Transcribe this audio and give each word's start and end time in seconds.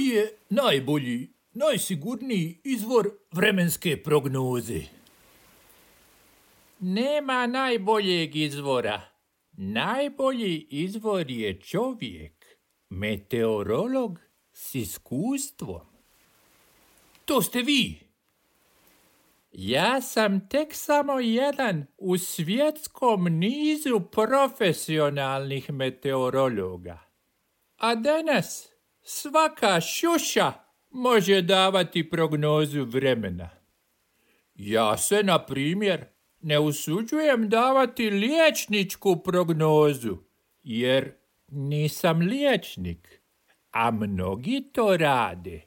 Koji 0.00 0.08
je 0.08 0.32
najbolji, 0.50 1.32
najsigurniji 1.52 2.60
izvor 2.64 3.10
vremenske 3.32 4.02
prognoze? 4.02 4.80
Nema 6.78 7.46
najboljeg 7.46 8.36
izvora. 8.36 9.02
Najbolji 9.52 10.66
izvor 10.70 11.30
je 11.30 11.60
čovjek, 11.60 12.46
meteorolog 12.88 14.18
s 14.52 14.74
iskustvom. 14.74 15.86
To 17.24 17.42
ste 17.42 17.62
vi. 17.62 18.00
Ja 19.52 20.00
sam 20.00 20.48
tek 20.48 20.74
samo 20.74 21.18
jedan 21.18 21.86
u 21.98 22.18
svjetskom 22.18 23.24
nizu 23.24 24.00
profesionalnih 24.00 25.70
meteorologa. 25.70 26.98
A 27.76 27.94
danas 27.94 28.69
svaka 29.02 29.80
šuša 29.80 30.52
može 30.90 31.42
davati 31.42 32.10
prognozu 32.10 32.84
vremena. 32.84 33.50
Ja 34.54 34.96
se, 34.96 35.22
na 35.22 35.46
primjer, 35.46 36.04
ne 36.40 36.58
usuđujem 36.58 37.48
davati 37.48 38.10
liječničku 38.10 39.22
prognozu, 39.24 40.16
jer 40.62 41.12
nisam 41.48 42.20
liječnik, 42.20 43.20
a 43.70 43.90
mnogi 43.90 44.62
to 44.72 44.96
rade. 44.96 45.60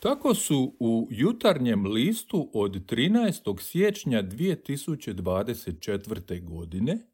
Tako 0.00 0.34
su 0.34 0.76
u 0.78 1.08
jutarnjem 1.10 1.86
listu 1.86 2.50
od 2.52 2.90
13. 2.90 3.60
siječnja 3.60 4.22
2024. 4.22 6.44
godine 6.44 7.11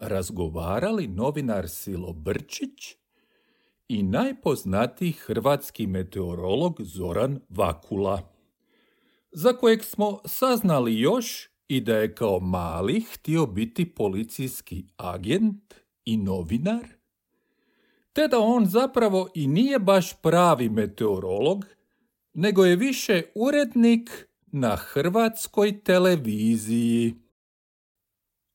razgovarali 0.00 1.08
novinar 1.08 1.68
Silo 1.68 2.12
Brčić 2.12 2.96
i 3.88 4.02
najpoznatiji 4.02 5.12
hrvatski 5.12 5.86
meteorolog 5.86 6.76
Zoran 6.82 7.40
Vakula, 7.48 8.32
za 9.32 9.52
kojeg 9.52 9.84
smo 9.84 10.20
saznali 10.24 11.00
još 11.00 11.48
i 11.68 11.80
da 11.80 11.96
je 11.96 12.14
kao 12.14 12.40
mali 12.40 13.00
htio 13.00 13.46
biti 13.46 13.94
policijski 13.94 14.84
agent 14.96 15.74
i 16.04 16.16
novinar, 16.16 16.86
te 18.12 18.28
da 18.28 18.38
on 18.38 18.66
zapravo 18.66 19.28
i 19.34 19.46
nije 19.46 19.78
baš 19.78 20.22
pravi 20.22 20.68
meteorolog, 20.68 21.66
nego 22.34 22.64
je 22.64 22.76
više 22.76 23.22
urednik 23.34 24.28
na 24.46 24.76
hrvatskoj 24.76 25.80
televiziji. 25.84 27.14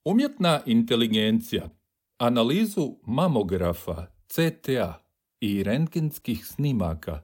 Umjetna 0.06 0.62
inteligencija 0.66 1.70
analizu 2.18 2.96
mamografa, 3.04 4.06
CTA 4.28 5.04
i 5.40 5.64
rentgenskih 5.64 6.46
snimaka 6.46 7.22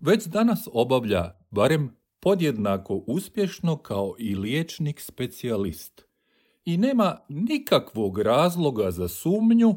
već 0.00 0.26
danas 0.26 0.68
obavlja 0.72 1.34
barem 1.50 1.96
podjednako 2.20 2.94
uspješno 3.06 3.76
kao 3.76 4.14
i 4.18 4.34
liječnik 4.34 5.00
specijalist 5.00 6.04
i 6.64 6.76
nema 6.76 7.18
nikakvog 7.28 8.18
razloga 8.18 8.90
za 8.90 9.08
sumnju 9.08 9.74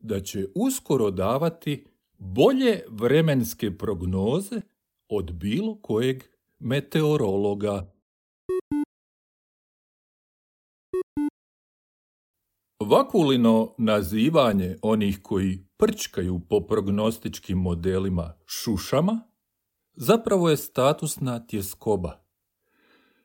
da 0.00 0.20
će 0.20 0.46
uskoro 0.54 1.10
davati 1.10 1.86
bolje 2.18 2.84
vremenske 2.88 3.78
prognoze 3.78 4.60
od 5.08 5.32
bilo 5.32 5.78
kojeg 5.82 6.22
meteorologa. 6.58 7.91
Vakulino 12.84 13.74
nazivanje 13.78 14.76
onih 14.82 15.18
koji 15.22 15.66
prčkaju 15.76 16.40
po 16.48 16.60
prognostičkim 16.60 17.58
modelima 17.58 18.34
šušama 18.46 19.20
zapravo 19.94 20.50
je 20.50 20.56
statusna 20.56 21.46
tjeskoba. 21.46 22.24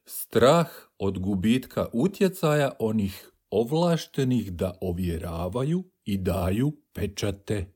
Strah 0.06 0.68
od 1.00 1.20
gubitka 1.20 1.88
utjecaja 1.94 2.72
onih 2.80 3.32
ovlaštenih 3.50 4.52
da 4.54 4.78
ovjeravaju 4.82 5.84
i 6.06 6.18
daju 6.18 6.72
pečate. 6.94 7.74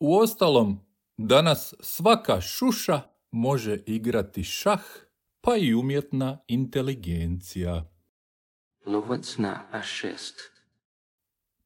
Uostalom, 0.00 0.86
Danas 1.18 1.74
svaka 1.80 2.40
šuša 2.40 3.00
može 3.30 3.78
igrati 3.86 4.44
šah, 4.44 4.82
pa 5.40 5.56
i 5.56 5.74
umjetna 5.74 6.38
inteligencija. 6.48 7.84
Lovac 8.86 9.36
na 9.38 9.68
A6. 9.72 10.32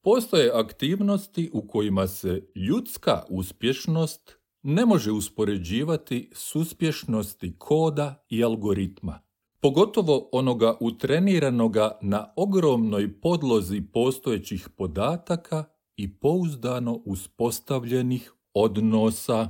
Postoje 0.02 0.50
aktivnosti 0.54 1.50
u 1.52 1.66
kojima 1.68 2.06
se 2.06 2.42
ljudska 2.54 3.22
uspješnost 3.28 4.38
ne 4.62 4.86
može 4.86 5.12
uspoređivati 5.12 6.30
s 6.34 6.56
uspješnosti 6.56 7.54
koda 7.58 8.24
i 8.28 8.44
algoritma. 8.44 9.20
Pogotovo 9.60 10.28
onoga 10.32 10.76
utreniranoga 10.80 11.98
na 12.02 12.32
ogromnoj 12.36 13.20
podlozi 13.20 13.82
postojećih 13.92 14.68
podataka 14.76 15.64
i 15.96 16.18
pouzdano 16.18 17.02
uspostavljenih 17.04 18.32
odnosa. 18.54 19.48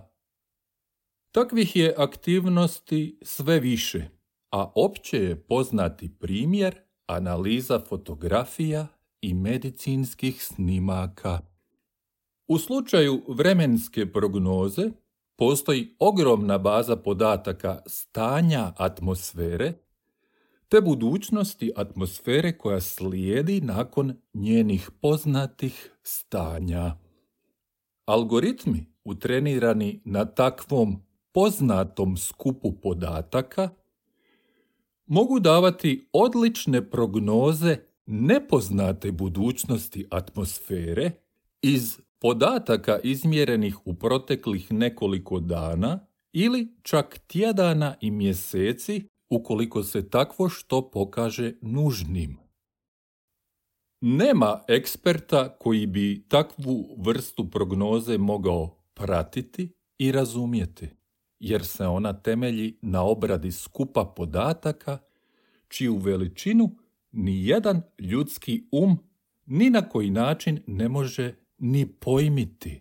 Takvih 1.33 1.77
je 1.77 1.95
aktivnosti 1.99 3.19
sve 3.23 3.61
više, 3.61 4.09
a 4.51 4.73
opće 4.75 5.17
je 5.17 5.43
poznati 5.47 6.19
primjer 6.19 6.81
analiza 7.07 7.81
fotografija 7.89 8.87
i 9.21 9.35
medicinskih 9.35 10.45
snimaka. 10.45 11.41
U 12.49 12.59
slučaju 12.59 13.23
vremenske 13.29 14.13
prognoze 14.13 14.91
postoji 15.37 15.97
ogromna 15.99 16.59
baza 16.59 16.97
podataka 16.97 17.83
stanja 17.87 18.73
atmosfere 18.77 19.73
te 20.71 20.81
budućnosti 20.81 21.73
atmosfere 21.77 22.59
koja 22.59 22.81
slijedi 22.81 23.61
nakon 23.61 24.17
njenih 24.35 24.91
poznatih 25.01 25.93
stanja. 26.03 26.97
Algoritmi 28.05 28.87
utrenirani 29.05 30.01
na 30.05 30.25
takvom 30.25 31.03
poznatom 31.33 32.17
skupu 32.17 32.73
podataka 32.73 33.69
mogu 35.07 35.41
davati 35.41 36.09
odlične 36.13 36.91
prognoze 36.91 37.77
nepoznate 38.11 39.13
budućnosti 39.13 40.07
atmosfere 40.11 41.11
iz 41.63 41.99
podataka 42.19 42.99
izmjerenih 43.03 43.87
u 43.87 43.95
proteklih 43.95 44.73
nekoliko 44.73 45.41
dana 45.41 46.07
ili 46.33 46.69
čak 46.83 47.19
tjedana 47.27 47.95
i 48.01 48.11
mjeseci 48.11 49.09
ukoliko 49.31 49.83
se 49.83 50.11
takvo 50.11 50.49
što 50.49 50.91
pokaže 50.91 51.53
nužnim. 51.61 52.39
Nema 54.01 54.61
eksperta 54.69 55.57
koji 55.59 55.87
bi 55.87 56.25
takvu 56.29 56.97
vrstu 56.99 57.51
prognoze 57.51 58.19
mogao 58.19 58.77
pratiti 58.95 59.73
i 59.99 60.13
razumjeti, 60.13 60.89
jer 61.39 61.67
se 61.67 61.87
ona 61.87 62.13
temelji 62.13 62.79
na 62.83 63.05
obradi 63.05 63.53
skupa 63.53 64.05
podataka, 64.17 64.99
čiju 65.69 65.97
veličinu 65.97 66.77
ni 67.13 67.47
jedan 67.47 67.83
ljudski 67.99 68.69
um 68.73 68.99
ni 69.47 69.71
na 69.71 69.89
koji 69.89 70.11
način 70.11 70.63
ne 70.67 70.89
može 70.89 71.35
ni 71.59 71.87
pojmiti. 71.87 72.81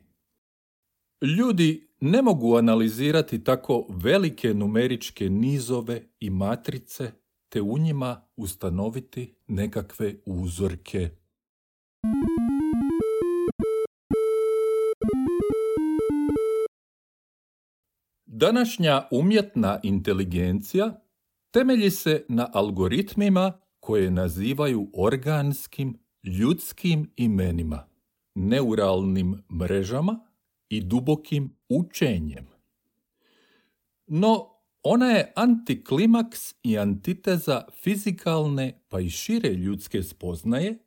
Ljudi 1.37 1.89
ne 2.01 2.21
mogu 2.21 2.55
analizirati 2.55 3.43
tako 3.43 3.85
velike 3.89 4.53
numeričke 4.53 5.29
nizove 5.29 6.01
i 6.19 6.29
matrice 6.29 7.11
te 7.49 7.61
u 7.61 7.77
njima 7.77 8.21
ustanoviti 8.35 9.35
nekakve 9.47 10.15
uzorke. 10.25 11.09
Današnja 18.25 19.07
umjetna 19.11 19.79
inteligencija 19.83 21.01
temelji 21.51 21.91
se 21.91 22.25
na 22.27 22.49
algoritmima 22.53 23.59
koje 23.79 24.11
nazivaju 24.11 24.89
organskim 24.93 25.97
ljudskim 26.23 27.11
imenima, 27.15 27.87
neuralnim 28.35 29.43
mrežama 29.51 30.19
i 30.69 30.81
dubokim 30.81 31.55
učenjem. 31.69 32.47
No, 34.07 34.49
ona 34.83 35.05
je 35.05 35.33
antiklimaks 35.35 36.55
i 36.63 36.77
antiteza 36.77 37.65
fizikalne 37.81 38.81
pa 38.89 38.99
i 38.99 39.09
šire 39.09 39.49
ljudske 39.49 40.03
spoznaje 40.03 40.77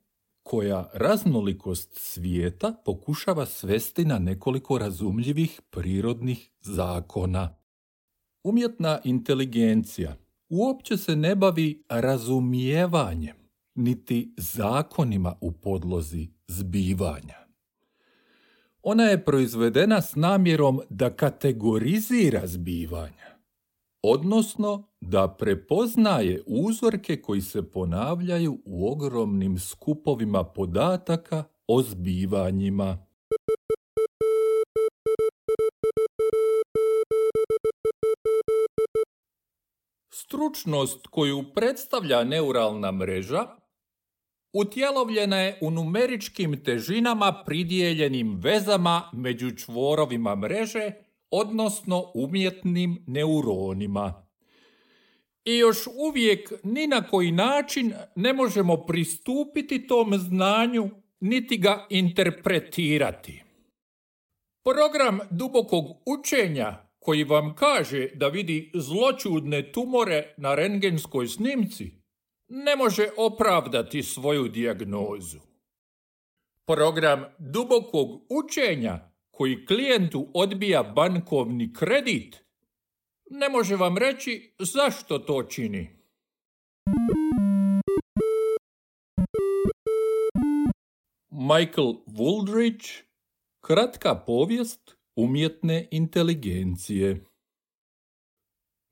koja 0.43 0.89
raznolikost 0.93 1.93
svijeta 1.93 2.73
pokušava 2.85 3.45
svesti 3.45 4.05
na 4.05 4.19
nekoliko 4.19 4.77
razumljivih 4.77 5.61
prirodnih 5.69 6.51
zakona. 6.61 7.55
Umjetna 8.43 8.99
inteligencija 9.03 10.15
uopće 10.53 10.97
se 10.97 11.15
ne 11.15 11.35
bavi 11.35 11.83
razumijevanjem 11.89 13.35
niti 13.75 14.33
zakonima 14.37 15.35
u 15.41 15.51
podlozi 15.51 16.27
zbivanja. 16.47 17.35
Ona 18.81 19.03
je 19.03 19.25
proizvedena 19.25 20.01
s 20.01 20.15
namjerom 20.15 20.81
da 20.89 21.15
kategorizira 21.15 22.47
zbivanja, 22.47 23.37
odnosno 24.01 24.87
da 25.01 25.35
prepoznaje 25.39 26.43
uzorke 26.47 27.21
koji 27.21 27.41
se 27.41 27.71
ponavljaju 27.71 28.61
u 28.65 28.91
ogromnim 28.91 29.59
skupovima 29.59 30.43
podataka 30.43 31.43
o 31.67 31.81
zbivanjima. 31.81 33.05
Stručnost 40.25 41.07
koju 41.07 41.43
predstavlja 41.53 42.23
neuralna 42.23 42.91
mreža 42.91 43.47
utjelovljena 44.53 45.37
je 45.37 45.57
u 45.61 45.71
numeričkim 45.71 46.63
težinama 46.63 47.43
pridijeljenim 47.45 48.39
vezama 48.43 49.09
među 49.13 49.51
čvorovima 49.51 50.35
mreže, 50.35 50.91
odnosno 51.31 52.11
umjetnim 52.13 53.03
neuronima. 53.07 54.27
I 55.45 55.57
još 55.57 55.87
uvijek 55.87 56.53
ni 56.63 56.87
na 56.87 57.07
koji 57.07 57.31
način 57.31 57.93
ne 58.15 58.33
možemo 58.33 58.77
pristupiti 58.77 59.87
tom 59.87 60.17
znanju, 60.17 60.89
niti 61.19 61.57
ga 61.57 61.87
interpretirati. 61.89 63.43
Program 64.63 65.19
dubokog 65.29 65.85
učenja 66.05 66.82
koji 67.03 67.23
vam 67.23 67.55
kaže 67.55 68.07
da 68.13 68.27
vidi 68.27 68.71
zločudne 68.73 69.71
tumore 69.71 70.33
na 70.37 70.55
rengenskoj 70.55 71.27
snimci, 71.27 71.91
ne 72.47 72.75
može 72.75 73.09
opravdati 73.17 74.03
svoju 74.03 74.47
dijagnozu. 74.47 75.39
Program 76.67 77.25
dubokog 77.39 78.25
učenja 78.29 78.99
koji 79.31 79.65
klijentu 79.65 80.27
odbija 80.33 80.83
bankovni 80.83 81.73
kredit, 81.73 82.43
ne 83.29 83.49
može 83.49 83.75
vam 83.75 83.97
reći 83.97 84.55
zašto 84.59 85.19
to 85.19 85.43
čini. 85.43 86.03
Michael 91.31 91.93
Wooldridge, 92.07 93.01
kratka 93.61 94.15
povijest 94.15 95.02
umjetne 95.15 95.87
inteligencije. 95.91 97.25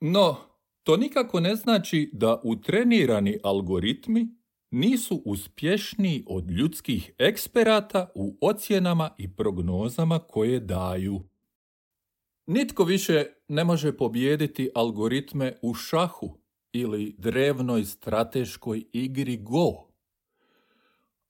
No, 0.01 0.37
to 0.83 0.97
nikako 0.97 1.39
ne 1.39 1.55
znači 1.55 2.09
da 2.13 2.41
utrenirani 2.43 3.37
algoritmi 3.43 4.27
nisu 4.71 5.21
uspješniji 5.25 6.23
od 6.27 6.51
ljudskih 6.51 7.11
eksperata 7.17 8.11
u 8.15 8.37
ocjenama 8.41 9.09
i 9.17 9.35
prognozama 9.35 10.19
koje 10.19 10.59
daju. 10.59 11.21
Nitko 12.47 12.83
više 12.83 13.25
ne 13.47 13.63
može 13.63 13.97
pobijediti 13.97 14.69
algoritme 14.75 15.59
u 15.61 15.73
šahu 15.73 16.37
ili 16.73 17.15
drevnoj 17.17 17.85
strateškoj 17.85 18.83
igri 18.93 19.37
Go. 19.37 19.87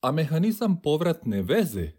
A 0.02 0.12
mehanizam 0.12 0.82
povratne 0.82 1.42
veze 1.42 1.92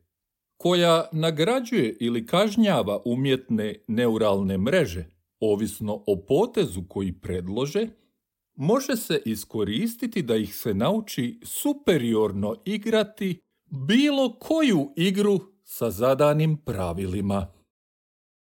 koja 0.62 1.08
nagrađuje 1.12 1.96
ili 2.00 2.26
kažnjava 2.26 3.02
umjetne 3.04 3.74
neuralne 3.88 4.58
mreže, 4.58 5.04
ovisno 5.40 6.04
o 6.06 6.24
potezu 6.28 6.82
koji 6.88 7.12
predlože, 7.12 7.88
može 8.54 8.96
se 8.96 9.22
iskoristiti 9.24 10.22
da 10.22 10.36
ih 10.36 10.54
se 10.54 10.74
nauči 10.74 11.40
superiorno 11.44 12.56
igrati 12.64 13.40
bilo 13.88 14.38
koju 14.38 14.92
igru 14.96 15.40
sa 15.64 15.90
zadanim 15.90 16.56
pravilima. 16.56 17.52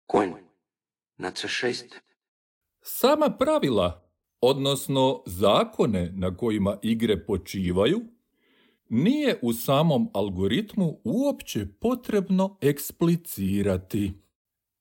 Konj. 0.07 0.31
Na 1.17 1.31
C6. 1.31 1.85
Sama 2.83 3.37
pravila, 3.39 4.11
odnosno 4.41 5.23
zakone 5.27 6.13
na 6.15 6.37
kojima 6.37 6.79
igre 6.83 7.27
počivaju, 7.27 8.01
nije 8.91 9.39
u 9.43 9.53
samom 9.53 10.11
algoritmu 10.13 11.01
uopće 11.05 11.67
potrebno 11.81 12.57
eksplicirati. 12.61 14.13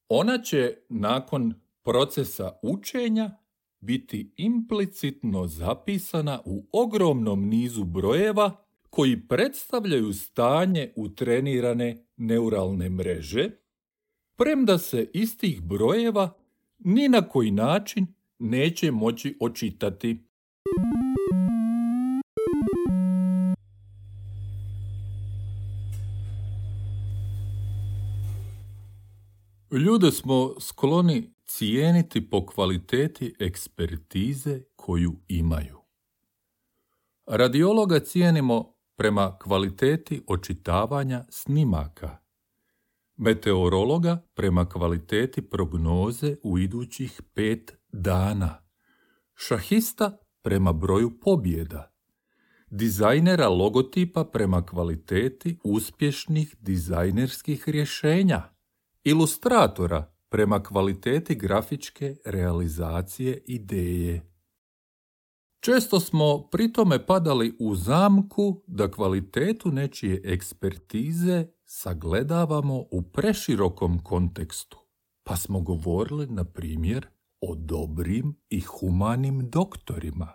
Ona 0.07 0.37
će 0.37 0.73
nakon 0.89 1.53
procesa 1.83 2.51
učenja 2.61 3.37
biti 3.79 4.33
implicitno 4.37 5.47
zapisana 5.47 6.41
u 6.45 6.67
ogromnom 6.71 7.47
nizu 7.47 7.83
brojeva 7.83 8.65
koji 8.89 9.27
predstavljaju 9.27 10.13
stanje 10.13 10.93
utrenirane 10.95 12.05
neuralne 12.17 12.89
mreže, 12.89 13.49
premda 14.35 14.77
se 14.77 15.09
iz 15.13 15.37
tih 15.37 15.61
brojeva 15.61 16.33
ni 16.79 17.09
na 17.09 17.21
koji 17.21 17.51
način 17.51 18.07
neće 18.39 18.91
moći 18.91 19.37
očitati. 19.39 20.17
Ljude 29.79 30.11
smo 30.11 30.55
skloni 30.59 31.33
cijeniti 31.45 32.29
po 32.29 32.45
kvaliteti 32.45 33.33
ekspertize 33.39 34.61
koju 34.75 35.15
imaju. 35.27 35.77
Radiologa 37.25 37.99
cijenimo 37.99 38.75
prema 38.95 39.37
kvaliteti 39.37 40.21
očitavanja 40.27 41.25
snimaka, 41.29 42.17
meteorologa 43.17 44.23
prema 44.33 44.69
kvaliteti 44.69 45.41
prognoze 45.41 46.35
u 46.43 46.59
idućih 46.59 47.21
pet 47.33 47.77
dana, 47.91 48.61
šahista 49.35 50.17
prema 50.41 50.73
broju 50.73 51.19
pobjeda, 51.19 51.91
dizajnera 52.69 53.47
logotipa 53.49 54.23
prema 54.23 54.65
kvaliteti 54.65 55.59
uspješnih 55.63 56.55
dizajnerskih 56.59 57.69
rješenja, 57.69 58.58
ilustratora 59.03 60.13
prema 60.29 60.63
kvaliteti 60.63 61.35
grafičke 61.35 62.15
realizacije 62.25 63.43
ideje. 63.45 64.29
Često 65.59 65.99
smo 65.99 66.47
pri 66.51 66.73
tome 66.73 67.05
padali 67.05 67.55
u 67.59 67.75
zamku 67.75 68.63
da 68.67 68.91
kvalitetu 68.91 69.71
nečije 69.71 70.21
ekspertize 70.25 71.47
sagledavamo 71.65 72.75
u 72.91 73.01
preširokom 73.01 74.03
kontekstu, 74.03 74.77
pa 75.23 75.35
smo 75.35 75.61
govorili, 75.61 76.27
na 76.27 76.43
primjer, 76.43 77.07
o 77.41 77.55
dobrim 77.55 78.35
i 78.49 78.61
humanim 78.61 79.49
doktorima. 79.49 80.33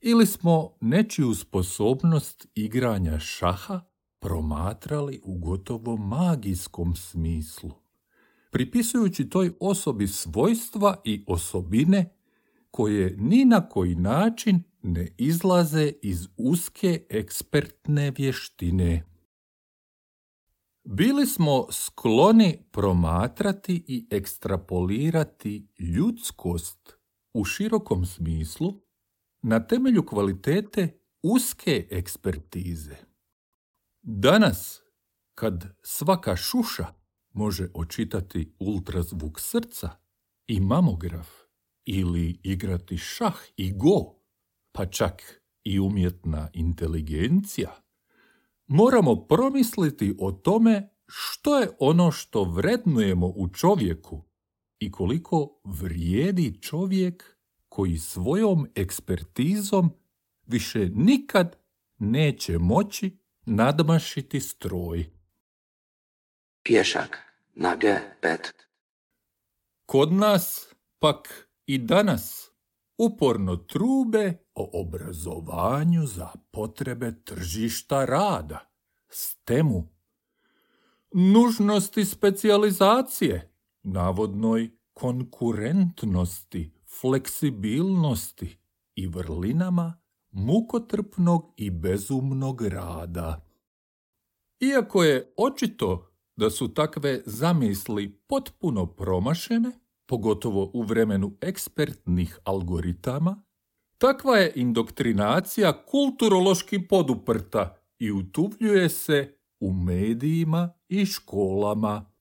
Ili 0.00 0.26
smo 0.26 0.76
nečiju 0.80 1.34
sposobnost 1.34 2.46
igranja 2.54 3.18
šaha 3.18 3.80
promatrali 4.20 5.20
u 5.24 5.38
gotovo 5.38 5.96
magijskom 5.96 6.96
smislu, 6.96 7.70
pripisujući 8.50 9.30
toj 9.30 9.52
osobi 9.60 10.08
svojstva 10.08 11.00
i 11.04 11.24
osobine 11.26 12.16
koje 12.70 13.16
ni 13.18 13.44
na 13.44 13.68
koji 13.68 13.94
način 13.94 14.62
ne 14.82 15.14
izlaze 15.18 15.92
iz 16.02 16.28
uske 16.36 17.06
ekspertne 17.08 18.12
vještine. 18.18 19.06
Bili 20.84 21.26
smo 21.26 21.66
skloni 21.72 22.58
promatrati 22.70 23.84
i 23.88 24.06
ekstrapolirati 24.10 25.66
ljudskost 25.78 26.96
u 27.34 27.44
širokom 27.44 28.06
smislu 28.06 28.80
na 29.42 29.66
temelju 29.66 30.06
kvalitete 30.06 30.98
uske 31.22 31.86
ekspertize. 31.90 33.09
Danas, 34.02 34.82
kad 35.34 35.64
svaka 35.82 36.36
šuša 36.36 36.86
može 37.32 37.68
očitati 37.74 38.54
ultrazvuk 38.58 39.40
srca 39.40 39.90
i 40.46 40.60
mamograf 40.60 41.28
ili 41.84 42.40
igrati 42.42 42.98
šah 42.98 43.36
i 43.56 43.72
go, 43.72 44.14
pa 44.72 44.86
čak 44.86 45.42
i 45.64 45.80
umjetna 45.80 46.48
inteligencija, 46.52 47.82
moramo 48.66 49.16
promisliti 49.26 50.16
o 50.18 50.32
tome 50.32 50.88
što 51.06 51.58
je 51.58 51.70
ono 51.78 52.10
što 52.10 52.44
vrednujemo 52.44 53.26
u 53.26 53.48
čovjeku 53.48 54.24
i 54.78 54.90
koliko 54.90 55.60
vrijedi 55.64 56.62
čovjek 56.62 57.36
koji 57.68 57.98
svojom 57.98 58.66
ekspertizom 58.74 59.90
više 60.46 60.90
nikad 60.94 61.56
neće 61.98 62.58
moći 62.58 63.19
nadmašiti 63.50 64.40
stroj. 64.40 65.10
Pješak 66.62 67.18
na 67.54 67.76
G5. 67.76 68.38
Kod 69.86 70.12
nas 70.12 70.74
pak 70.98 71.48
i 71.66 71.78
danas 71.78 72.50
uporno 72.98 73.56
trube 73.56 74.34
o 74.54 74.70
obrazovanju 74.80 76.06
za 76.06 76.28
potrebe 76.50 77.12
tržišta 77.24 78.04
rada, 78.04 78.70
stemu. 79.08 79.88
nužnosti 81.12 82.04
specijalizacije, 82.04 83.52
navodnoj 83.82 84.70
konkurentnosti, 84.92 86.72
fleksibilnosti 87.00 88.58
i 88.94 89.06
vrlinama 89.06 90.00
mukotrpnog 90.30 91.54
i 91.56 91.70
bezumnog 91.70 92.62
rada. 92.62 93.46
Iako 94.60 95.04
je 95.04 95.34
očito 95.36 96.10
da 96.36 96.50
su 96.50 96.74
takve 96.74 97.22
zamisli 97.26 98.22
potpuno 98.26 98.86
promašene, 98.86 99.70
pogotovo 100.06 100.70
u 100.74 100.82
vremenu 100.82 101.36
ekspertnih 101.40 102.38
algoritama, 102.44 103.42
takva 103.98 104.36
je 104.36 104.52
indoktrinacija 104.56 105.84
kulturološki 105.86 106.88
poduprta 106.88 107.76
i 107.98 108.12
utuvljuje 108.12 108.88
se 108.88 109.38
u 109.60 109.72
medijima 109.72 110.72
i 110.88 111.06
školama. 111.06 112.12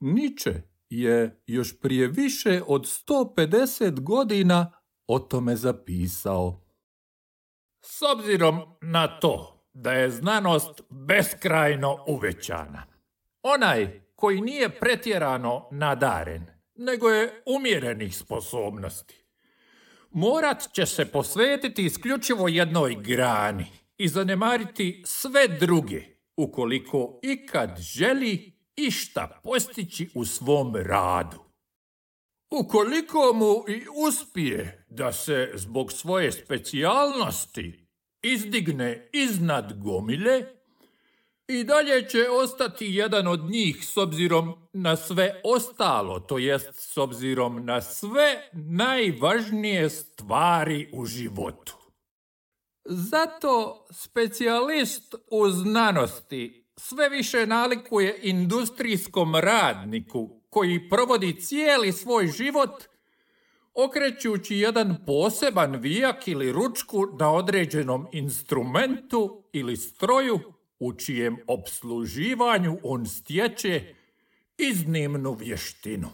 Niče 0.00 0.62
je 0.90 1.42
još 1.46 1.80
prije 1.80 2.08
više 2.08 2.62
od 2.66 2.82
150 2.82 4.00
godina 4.00 4.72
o 5.06 5.18
tome 5.18 5.56
zapisao. 5.56 6.61
S 7.84 8.02
obzirom 8.02 8.60
na 8.80 9.20
to 9.20 9.66
da 9.74 9.92
je 9.92 10.10
znanost 10.10 10.82
beskrajno 10.90 12.04
uvećana, 12.06 12.86
onaj 13.42 14.00
koji 14.14 14.40
nije 14.40 14.80
pretjerano 14.80 15.68
nadaren, 15.72 16.46
nego 16.74 17.10
je 17.10 17.42
umjerenih 17.46 18.16
sposobnosti, 18.16 19.24
morat 20.10 20.72
će 20.72 20.86
se 20.86 21.12
posvetiti 21.12 21.84
isključivo 21.84 22.48
jednoj 22.48 22.94
grani 22.94 23.66
i 23.98 24.08
zanemariti 24.08 25.02
sve 25.06 25.48
druge, 25.48 26.02
ukoliko 26.36 27.20
ikad 27.22 27.76
želi 27.78 28.52
išta 28.76 29.40
postići 29.44 30.10
u 30.14 30.24
svom 30.24 30.76
radu. 30.76 31.41
Ukoliko 32.52 33.32
mu 33.34 33.64
i 33.68 33.86
uspije 34.08 34.86
da 34.90 35.12
se 35.12 35.52
zbog 35.54 35.92
svoje 35.92 36.32
specijalnosti 36.32 37.86
izdigne 38.22 39.08
iznad 39.12 39.82
gomile, 39.82 40.44
i 41.48 41.64
dalje 41.64 42.08
će 42.08 42.28
ostati 42.30 42.86
jedan 42.86 43.26
od 43.26 43.50
njih 43.50 43.86
s 43.86 43.96
obzirom 43.96 44.54
na 44.72 44.96
sve 44.96 45.40
ostalo, 45.44 46.20
to 46.20 46.38
jest 46.38 46.68
s 46.74 46.96
obzirom 46.96 47.64
na 47.66 47.80
sve 47.80 48.50
najvažnije 48.52 49.90
stvari 49.90 50.90
u 50.92 51.06
životu. 51.06 51.76
Zato 52.84 53.86
specijalist 53.90 55.14
u 55.30 55.50
znanosti 55.50 56.66
sve 56.76 57.08
više 57.08 57.46
nalikuje 57.46 58.20
industrijskom 58.22 59.36
radniku 59.36 60.41
koji 60.52 60.88
provodi 60.88 61.40
cijeli 61.40 61.92
svoj 61.92 62.26
život 62.26 62.84
okrećući 63.74 64.56
jedan 64.56 64.96
poseban 65.06 65.76
vijak 65.76 66.28
ili 66.28 66.52
ručku 66.52 67.06
na 67.20 67.32
određenom 67.32 68.06
instrumentu 68.12 69.44
ili 69.52 69.76
stroju 69.76 70.40
u 70.78 70.92
čijem 70.92 71.36
obsluživanju 71.46 72.78
on 72.82 73.06
stječe 73.06 73.94
iznimnu 74.58 75.32
vještinu. 75.32 76.08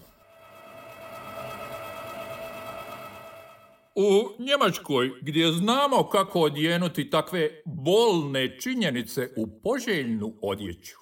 U 3.94 4.42
Njemačkoj, 4.42 5.10
gdje 5.20 5.52
znamo 5.52 6.08
kako 6.08 6.40
odjenuti 6.40 7.10
takve 7.10 7.62
bolne 7.64 8.58
činjenice 8.60 9.28
u 9.36 9.60
poželjnu 9.62 10.34
odjeću, 10.42 10.96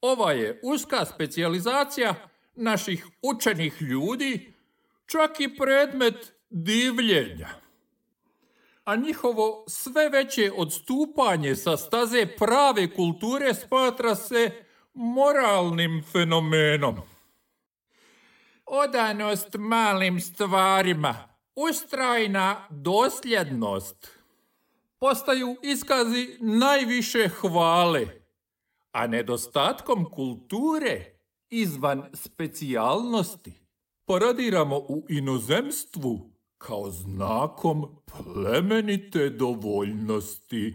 ova 0.00 0.32
je 0.32 0.60
uska 0.62 1.04
specijalizacija 1.04 2.29
naših 2.60 3.06
učenih 3.22 3.82
ljudi 3.82 4.52
čak 5.06 5.40
i 5.40 5.56
predmet 5.56 6.32
divljenja. 6.50 7.48
A 8.84 8.96
njihovo 8.96 9.64
sve 9.68 10.08
veće 10.08 10.52
odstupanje 10.56 11.56
sa 11.56 11.76
staze 11.76 12.26
prave 12.38 12.94
kulture 12.94 13.54
smatra 13.54 14.14
se 14.14 14.64
moralnim 14.94 16.04
fenomenom. 16.12 16.96
Odanost 18.66 19.54
malim 19.58 20.20
stvarima, 20.20 21.28
ustrajna 21.54 22.66
dosljednost 22.70 24.20
postaju 24.98 25.56
iskazi 25.62 26.36
najviše 26.40 27.28
hvale, 27.28 28.06
a 28.92 29.06
nedostatkom 29.06 30.10
kulture 30.10 31.19
izvan 31.50 32.02
specijalnosti 32.14 33.52
paradiramo 34.04 34.76
u 34.78 35.06
inozemstvu 35.08 36.30
kao 36.58 36.90
znakom 36.90 37.84
plemenite 38.06 39.30
dovoljnosti. 39.30 40.74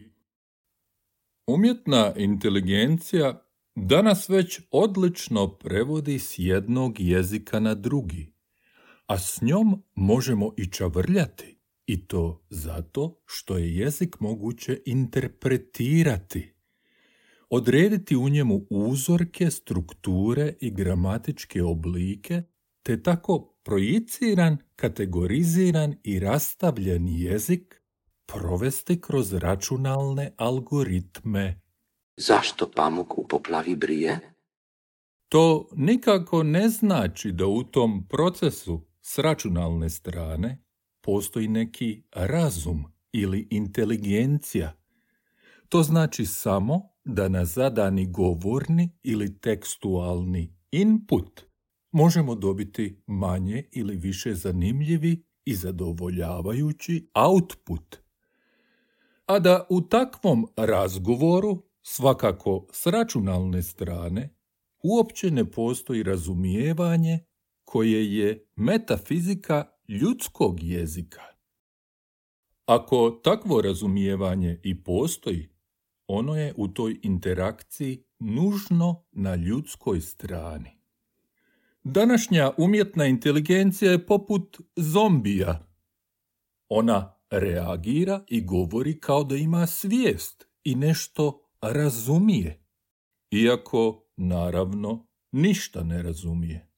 Umjetna 1.48 2.13
inteligencija 2.17 3.46
danas 3.75 4.29
već 4.29 4.62
odlično 4.72 5.48
prevodi 5.48 6.20
s 6.20 6.34
jednog 6.38 7.00
jezika 7.00 7.60
na 7.60 7.74
drugi, 7.74 8.34
a 9.05 9.20
s 9.20 9.41
njom 9.41 9.84
možemo 9.96 10.53
i 10.58 10.72
čavrljati, 10.72 11.60
i 11.86 12.08
to 12.08 12.46
zato 12.50 13.22
što 13.25 13.58
je 13.58 13.75
jezik 13.75 14.20
moguće 14.20 14.82
interpretirati 14.86 16.54
odrediti 17.49 18.15
u 18.15 18.29
njemu 18.29 18.61
uzorke, 18.69 19.51
strukture 19.51 20.53
i 20.61 20.71
gramatičke 20.71 21.63
oblike, 21.63 22.43
te 22.83 23.03
tako 23.03 23.39
projiciran, 23.63 24.57
kategoriziran 24.75 25.95
i 26.03 26.19
rastavljen 26.19 27.07
jezik 27.07 27.81
provesti 28.25 29.01
kroz 29.01 29.33
računalne 29.33 30.31
algoritme. 30.37 31.61
Zašto 32.17 32.71
pamuk 32.75 33.17
u 33.17 33.27
poplavi 33.27 33.75
brije? 33.75 34.19
To 35.29 35.69
nikako 35.75 36.43
ne 36.43 36.69
znači 36.69 37.31
da 37.31 37.47
u 37.47 37.63
tom 37.63 38.07
procesu 38.07 38.81
s 39.01 39.17
računalne 39.17 39.89
strane 39.89 40.63
postoji 41.01 41.47
neki 41.47 42.03
razum 42.11 42.85
ili 43.11 43.47
inteligencija. 43.51 44.73
To 45.69 45.84
znači 45.84 46.25
samo 46.25 46.89
da 47.03 47.29
na 47.29 47.45
zadani 47.45 48.12
govorni 48.12 48.89
ili 49.03 49.39
tekstualni 49.39 50.55
input 50.72 51.41
možemo 51.91 52.36
dobiti 52.36 53.03
manje 53.07 53.63
ili 53.72 53.98
više 53.98 54.34
zanimljivi 54.34 55.25
i 55.45 55.55
zadovoljavajući 55.55 57.10
output. 57.13 57.95
A 59.25 59.39
da 59.39 59.67
u 59.69 59.81
takvom 59.81 60.48
razgovoru, 60.57 61.63
svakako 61.81 62.67
s 62.72 62.86
računalne 62.86 63.63
strane, 63.63 64.36
uopće 64.84 65.31
ne 65.31 65.51
postoji 65.51 66.03
razumijevanje 66.03 67.19
koje 67.63 68.15
je 68.15 68.48
metafizika 68.55 69.65
ljudskog 69.88 70.63
jezika. 70.63 71.22
Ako 72.65 73.19
takvo 73.24 73.62
razumijevanje 73.62 74.60
i 74.63 74.84
postoji, 74.84 75.54
ono 76.07 76.35
je 76.35 76.53
u 76.57 76.67
toj 76.67 77.00
interakciji 77.03 78.03
nužno 78.19 79.03
na 79.12 79.35
ljudskoj 79.35 80.01
strani. 80.01 80.77
Današnja 81.83 82.51
umjetna 82.57 83.05
inteligencija 83.05 83.91
je 83.91 84.05
poput 84.05 84.62
zombija. 84.75 85.67
Ona 86.69 87.15
reagira 87.29 88.24
i 88.27 88.41
govori 88.41 89.00
kao 89.00 89.24
da 89.24 89.35
ima 89.35 89.67
svijest 89.67 90.47
i 90.63 90.75
nešto 90.75 91.41
razumije, 91.62 92.65
iako 93.31 94.07
naravno 94.17 95.07
ništa 95.31 95.83
ne 95.83 96.01
razumije. 96.01 96.71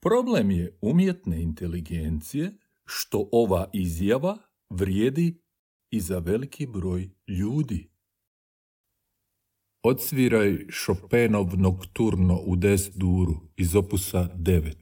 Problem 0.00 0.50
je 0.50 0.78
umjetne 0.80 1.42
inteligencije 1.42 2.58
što 2.84 3.28
ova 3.32 3.70
izjava 3.72 4.38
vrijedi 4.70 5.42
i 5.90 6.00
za 6.00 6.18
veliki 6.18 6.66
broj 6.66 7.10
ljudi. 7.28 7.90
Odsviraj 9.82 10.66
Chopinov 10.84 11.58
nokturno 11.58 12.40
u 12.46 12.56
des 12.56 12.90
duru 12.94 13.34
iz 13.56 13.76
opusa 13.76 14.28
9, 14.36 14.74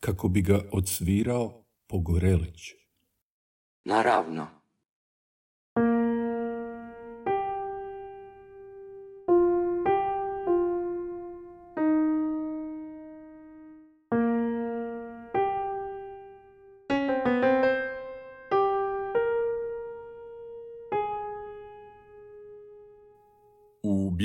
kako 0.00 0.28
bi 0.28 0.42
ga 0.42 0.68
odsvirao 0.72 1.64
Pogorelić. 1.88 2.72
Naravno. 3.84 4.55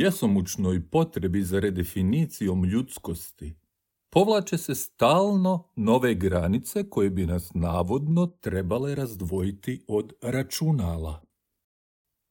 Bjesomučnoj 0.01 0.89
potrebi 0.89 1.43
za 1.43 1.60
redefinicijom 1.60 2.63
ljudskosti, 2.65 3.53
povlače 4.10 4.58
se 4.58 4.75
stalno 4.75 5.70
nove 5.75 6.13
granice 6.15 6.89
koje 6.89 7.10
bi 7.10 7.25
nas 7.25 7.51
navodno 7.53 8.25
trebale 8.27 8.96
razdvojiti 8.96 9.86
od 9.88 10.13
računala. 10.22 11.22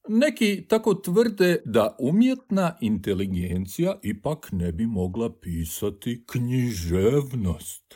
Neki 0.08 0.64
tako 0.68 0.94
tvrde 0.94 1.62
da 1.64 1.96
umjetna 1.98 2.76
inteligencija 2.80 3.98
ipak 4.02 4.48
ne 4.52 4.72
bi 4.72 4.86
mogla 4.86 5.32
pisati 5.32 6.24
književnost. 6.26 7.94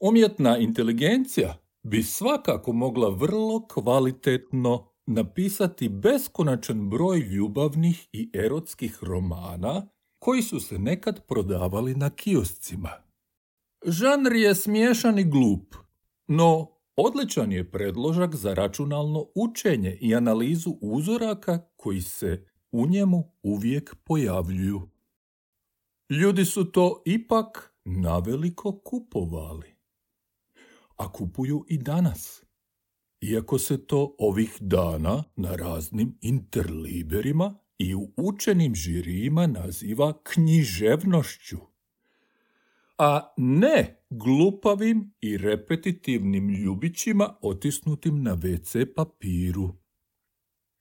Umjetna 0.00 0.58
inteligencija 0.58 1.58
bi 1.82 2.02
svakako 2.02 2.72
mogla 2.72 3.08
vrlo 3.08 3.66
kvalitetno 3.68 4.91
napisati 5.06 5.88
beskonačan 5.88 6.90
broj 6.90 7.18
ljubavnih 7.18 8.08
i 8.12 8.30
erotskih 8.34 8.98
romana 9.02 9.88
koji 10.18 10.42
su 10.42 10.60
se 10.60 10.78
nekad 10.78 11.26
prodavali 11.26 11.94
na 11.94 12.10
kioscima. 12.10 12.90
Žanr 13.86 14.32
je 14.32 14.54
smiješan 14.54 15.18
i 15.18 15.24
glup, 15.24 15.74
no 16.28 16.68
odličan 16.96 17.52
je 17.52 17.70
predložak 17.70 18.34
za 18.34 18.54
računalno 18.54 19.26
učenje 19.34 19.98
i 20.00 20.14
analizu 20.14 20.70
uzoraka 20.80 21.58
koji 21.76 22.00
se 22.00 22.46
u 22.72 22.86
njemu 22.86 23.32
uvijek 23.42 23.94
pojavljuju. 24.04 24.88
Ljudi 26.10 26.44
su 26.44 26.64
to 26.64 27.02
ipak 27.04 27.74
naveliko 27.84 28.78
kupovali. 28.78 29.74
A 30.96 31.12
kupuju 31.12 31.64
i 31.68 31.78
danas. 31.78 32.41
Iako 33.22 33.58
se 33.58 33.86
to 33.86 34.14
ovih 34.18 34.56
dana 34.60 35.24
na 35.36 35.56
raznim 35.56 36.18
interliberima 36.20 37.54
i 37.78 37.94
u 37.94 38.12
učenim 38.16 38.74
žirijima 38.74 39.46
naziva 39.46 40.12
književnošću. 40.22 41.56
A 42.98 43.34
ne 43.36 44.04
glupavim 44.10 45.14
i 45.20 45.36
repetitivnim 45.36 46.48
ljubićima 46.48 47.36
otisnutim 47.42 48.22
na 48.22 48.36
WC 48.36 48.94
papiru. 48.94 49.74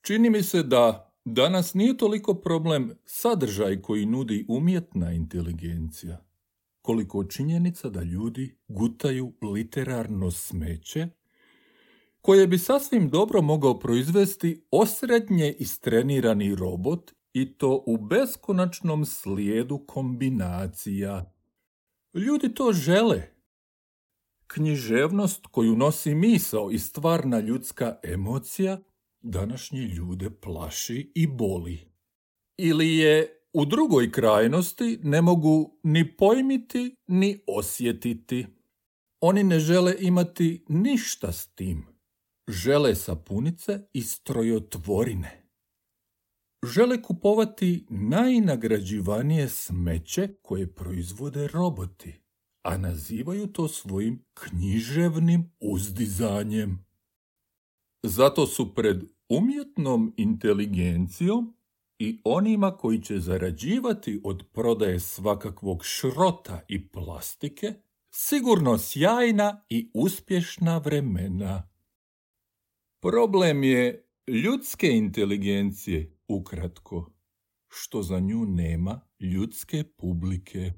Čini 0.02 0.30
mi 0.30 0.44
se 0.44 0.64
da 0.64 1.14
danas 1.26 1.74
nije 1.74 1.98
toliko 1.98 2.34
problem 2.34 2.92
sadržaj 3.06 3.82
koji 3.82 4.06
nudi 4.06 4.46
umjetna 4.48 5.12
inteligencija, 5.12 6.26
koliko 6.82 7.24
činjenica 7.24 7.90
da 7.90 8.04
ljudi 8.04 8.56
gutaju 8.68 9.34
literarno 9.42 10.32
smeće 10.32 11.08
koje 12.22 12.48
bi 12.48 12.58
sasvim 12.58 13.10
dobro 13.10 13.42
mogao 13.42 13.80
proizvesti 13.80 14.66
osrednje 14.72 15.56
istrenirani 15.60 16.56
robot 16.56 17.12
i 17.34 17.58
to 17.58 17.84
u 17.88 17.98
beskonačnom 17.98 19.06
slijedu 19.06 19.86
kombinacija. 19.88 21.34
Ljudi 22.14 22.54
to 22.54 22.74
žele. 22.74 23.22
Književnost 24.48 25.48
koju 25.52 25.76
nosi 25.76 26.16
misao 26.16 26.72
i 26.72 26.80
stvarna 26.80 27.40
ljudska 27.40 28.00
emocija 28.04 28.80
današnje 29.22 29.82
ljude 29.82 30.30
plaši 30.30 31.12
i 31.16 31.28
boli. 31.28 31.80
Ili 32.58 32.98
je 32.98 33.38
u 33.54 33.66
drugoj 33.66 34.12
krajnosti 34.12 35.00
ne 35.04 35.22
mogu 35.22 35.80
ni 35.84 36.18
pojmiti 36.18 36.96
ni 37.08 37.44
osjetiti. 37.48 38.48
Oni 39.20 39.44
ne 39.44 39.60
žele 39.60 39.96
imati 40.00 40.66
ništa 40.70 41.32
s 41.32 41.48
tim 41.56 41.91
žele 42.52 42.96
sapunice 42.96 43.88
i 43.94 44.02
strojotvorine. 44.02 45.44
Žele 46.74 47.02
kupovati 47.02 47.86
najnagrađivanije 47.90 49.50
smeće 49.50 50.28
koje 50.42 50.76
proizvode 50.76 51.48
roboti, 51.48 52.22
a 52.64 52.78
nazivaju 52.78 53.48
to 53.48 53.68
svojim 53.68 54.26
književnim 54.34 55.52
uzdizanjem. 55.60 56.86
Zato 58.04 58.48
su 58.48 58.76
pred 58.76 59.04
umjetnom 59.30 60.14
inteligencijom 60.18 61.58
i 62.00 62.22
onima 62.24 62.78
koji 62.78 63.02
će 63.02 63.20
zarađivati 63.20 64.22
od 64.24 64.44
prodaje 64.54 65.00
svakakvog 65.00 65.86
šrota 65.86 66.62
i 66.68 66.88
plastike 66.88 67.74
sigurno 68.14 68.78
sjajna 68.78 69.64
i 69.70 69.92
uspješna 69.94 70.78
vremena. 70.78 71.71
Problem 73.02 73.64
je 73.64 74.08
ljudske 74.28 74.88
inteligencije, 74.88 76.18
ukratko, 76.28 77.12
što 77.68 78.04
za 78.04 78.20
nju 78.20 78.46
nema 78.46 79.02
ljudske 79.20 79.84
publike. 79.98 80.74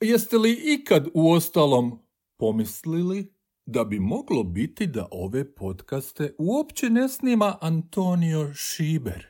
Jeste 0.00 0.38
li 0.38 0.60
ikad 0.64 1.08
u 1.14 1.32
ostalom 1.32 1.98
pomislili 2.38 3.34
da 3.66 3.84
bi 3.84 3.98
moglo 4.00 4.44
biti 4.44 4.86
da 4.86 5.08
ove 5.10 5.54
podcaste 5.54 6.34
uopće 6.38 6.90
ne 6.90 7.08
snima 7.08 7.58
Antonio 7.60 8.54
Šiber, 8.54 9.26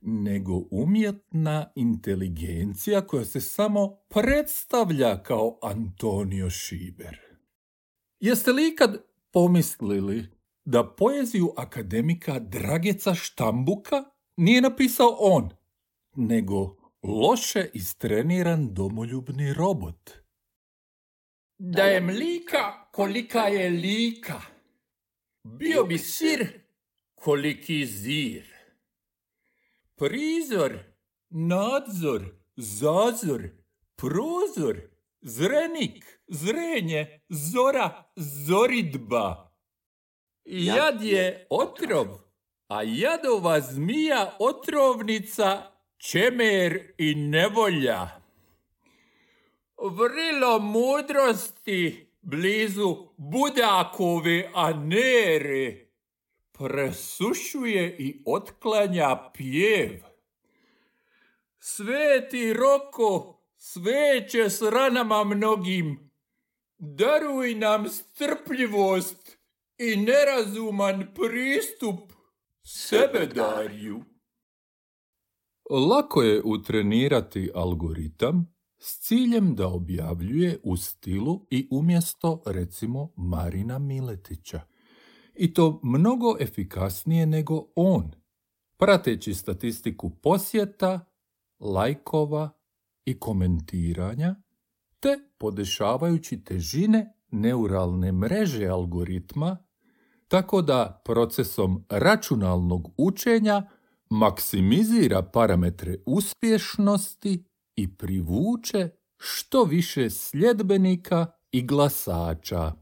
nego 0.00 0.62
umjetna 0.70 1.72
inteligencija 1.74 3.06
koja 3.06 3.24
se 3.24 3.40
samo 3.40 3.96
predstavlja 4.08 5.22
kao 5.22 5.58
Antonio 5.62 6.50
Šiber? 6.50 7.18
Jeste 8.20 8.52
li 8.52 8.68
ikad 8.68 9.04
pomislili 9.32 10.33
da 10.64 10.94
poeziju 10.96 11.52
akademika 11.56 12.38
Drageca 12.38 13.14
Štambuka 13.14 14.04
nije 14.36 14.60
napisao 14.60 15.16
on, 15.18 15.50
nego 16.16 16.76
loše 17.02 17.70
istreniran 17.74 18.74
domoljubni 18.74 19.54
robot. 19.54 20.10
Da 21.58 21.82
je 21.82 22.00
mlika 22.00 22.90
kolika 22.92 23.40
je 23.40 23.70
lika, 23.70 24.40
bio 25.44 25.84
bi 25.84 25.98
sir 25.98 26.60
koliki 27.14 27.86
zir. 27.86 28.54
Prizor, 29.96 30.78
nadzor, 31.30 32.22
zazor, 32.56 33.48
prozor, 33.96 34.80
zrenik, 35.20 36.20
zrenje, 36.28 37.20
zora, 37.28 38.12
zoridba. 38.16 39.53
Jad 40.44 41.02
je 41.02 41.46
otrov, 41.50 42.06
a 42.68 42.82
jadova 42.82 43.60
zmija 43.60 44.36
otrovnica, 44.38 45.72
čemer 45.96 46.94
i 46.98 47.14
nevolja. 47.14 48.20
Vrilo 49.78 50.58
mudrosti 50.58 52.06
blizu 52.22 52.96
Budakove 53.16 54.50
anere 54.54 55.86
presušuje 56.52 57.96
i 57.98 58.22
otklanja 58.26 59.30
pjev. 59.34 59.90
Sveti 61.58 62.52
roko 62.52 63.40
sveće 63.56 64.50
s 64.50 64.62
ranama 64.62 65.24
mnogim, 65.24 66.10
daruj 66.78 67.54
nam 67.54 67.88
strpljivost 67.88 69.38
i 69.78 69.96
nerazuman 69.96 71.06
pristup 71.14 72.12
sebedarju. 72.62 74.04
Lako 75.70 76.22
je 76.22 76.42
utrenirati 76.44 77.50
algoritam 77.54 78.54
s 78.78 79.00
ciljem 79.00 79.54
da 79.54 79.68
objavljuje 79.68 80.60
u 80.62 80.76
stilu 80.76 81.46
i 81.50 81.68
umjesto 81.70 82.42
recimo 82.46 83.12
Marina 83.16 83.78
Miletića. 83.78 84.60
I 85.34 85.54
to 85.54 85.80
mnogo 85.82 86.36
efikasnije 86.40 87.26
nego 87.26 87.66
on, 87.76 88.12
prateći 88.76 89.34
statistiku 89.34 90.10
posjeta, 90.10 91.12
lajkova 91.60 92.50
i 93.04 93.18
komentiranja, 93.18 94.36
te 95.00 95.18
podešavajući 95.38 96.44
težine 96.44 97.13
neuralne 97.34 98.12
mreže 98.12 98.66
algoritma 98.66 99.56
tako 100.28 100.62
da 100.62 101.02
procesom 101.04 101.84
računalnog 101.88 102.90
učenja 102.96 103.62
maksimizira 104.10 105.22
parametre 105.22 105.96
uspješnosti 106.06 107.44
i 107.76 107.96
privuče 107.96 108.88
što 109.16 109.64
više 109.64 110.10
sljedbenika 110.10 111.26
i 111.52 111.66
glasača. 111.66 112.72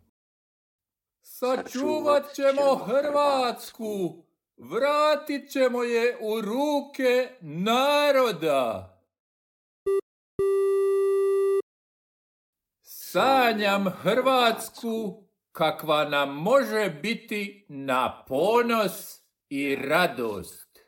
Sačuvat 1.22 2.34
ćemo 2.34 2.76
Hrvatsku, 2.76 4.24
vratit 4.56 5.50
ćemo 5.50 5.82
je 5.82 6.16
u 6.20 6.40
ruke 6.40 7.28
naroda. 7.40 8.91
sanjam 13.12 13.90
Hrvatsku 13.90 15.24
kakva 15.52 16.04
nam 16.04 16.42
može 16.42 16.90
biti 17.02 17.66
na 17.68 18.24
ponos 18.28 19.20
i 19.48 19.76
radost. 19.76 20.78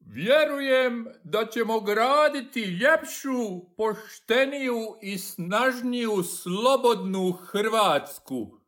Vjerujem 0.00 1.06
da 1.24 1.46
ćemo 1.46 1.80
graditi 1.80 2.60
ljepšu, 2.60 3.74
pošteniju 3.76 4.98
i 5.02 5.18
snažniju 5.18 6.22
slobodnu 6.22 7.32
Hrvatsku. 7.32 8.60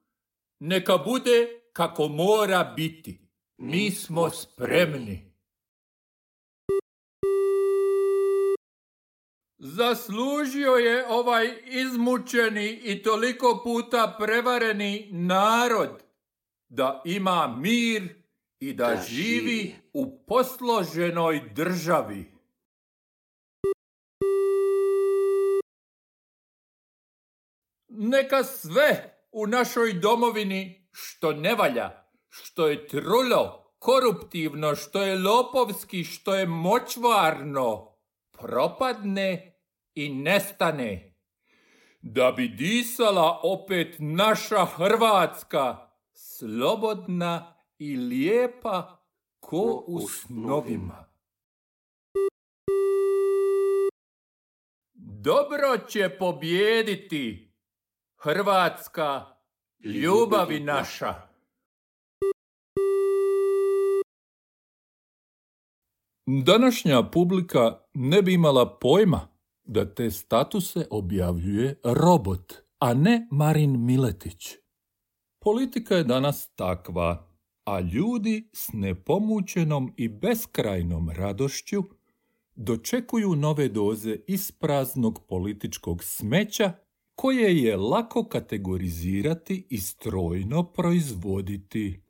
Neka 0.59 0.99
bude 0.99 1.49
kako 1.73 2.09
mora 2.09 2.65
biti. 2.77 3.29
Mi 3.57 3.91
smo 3.91 4.31
spremni. 4.31 5.28
Zaslužio 9.59 10.73
je 10.73 11.07
ovaj 11.09 11.63
izmučeni 11.67 12.81
i 12.85 13.03
toliko 13.03 13.61
puta 13.65 14.17
prevareni 14.19 15.09
narod 15.13 16.03
da 16.69 17.03
ima 17.05 17.57
mir 17.59 18.15
i 18.61 18.73
da, 18.73 18.87
Da 18.87 19.03
živi 19.03 19.31
živi. 19.41 19.75
u 19.93 20.25
posloženoj 20.27 21.41
državi. 21.55 22.33
Neka 27.89 28.45
sve 28.45 29.19
u 29.33 29.47
našoj 29.47 29.93
domovini 29.93 30.89
što 30.93 31.33
ne 31.33 31.55
valja, 31.55 32.05
što 32.29 32.69
je 32.69 32.87
trulo, 32.89 33.75
koruptivno, 33.79 34.75
što 34.75 35.03
je 35.03 35.19
lopovski, 35.19 36.05
što 36.05 36.35
je 36.35 36.47
močvarno, 36.47 37.98
propadne 38.41 39.59
i 39.95 40.09
nestane. 40.15 41.15
Da 42.03 42.33
bi 42.33 42.49
disala 42.49 43.41
opet 43.43 43.97
naša 43.99 44.65
Hrvatska, 44.65 45.77
slobodna 46.13 47.55
i 47.79 47.97
lijepa 47.97 49.05
ko 49.41 49.85
u 49.87 50.01
snovima. 50.09 51.05
Dobro 54.95 55.79
će 55.89 56.09
pobjediti 56.19 57.55
Hrvatska, 58.17 59.27
ljubavi 59.85 60.61
naša. 60.61 61.28
Današnja 66.31 67.03
publika 67.03 67.79
ne 67.95 68.23
bi 68.23 68.35
imala 68.35 68.79
pojma 68.79 69.29
da 69.65 69.95
te 69.95 70.11
statuse 70.11 70.87
objavljuje 70.91 71.81
robot, 71.85 72.55
a 72.79 72.95
ne 72.95 73.29
Marin 73.31 73.85
Miletić. 73.85 74.49
Politika 75.41 75.95
je 75.95 76.05
danas 76.05 76.49
takva, 76.49 77.29
a 77.65 77.81
ljudi 77.81 78.51
s 78.53 78.69
nepomućenom 78.73 79.93
i 79.97 80.09
beskrajnom 80.09 81.11
radošću 81.11 81.83
dočekuju 82.55 83.37
nove 83.37 83.69
doze 83.69 84.17
ispraznog 84.27 85.27
političkog 85.29 86.05
smeća 86.05 86.73
koje 87.15 87.63
je 87.63 87.77
lako 87.77 88.25
kategorizirati 88.25 89.67
i 89.71 89.79
strojno 89.79 90.63
proizvoditi. 90.73 92.03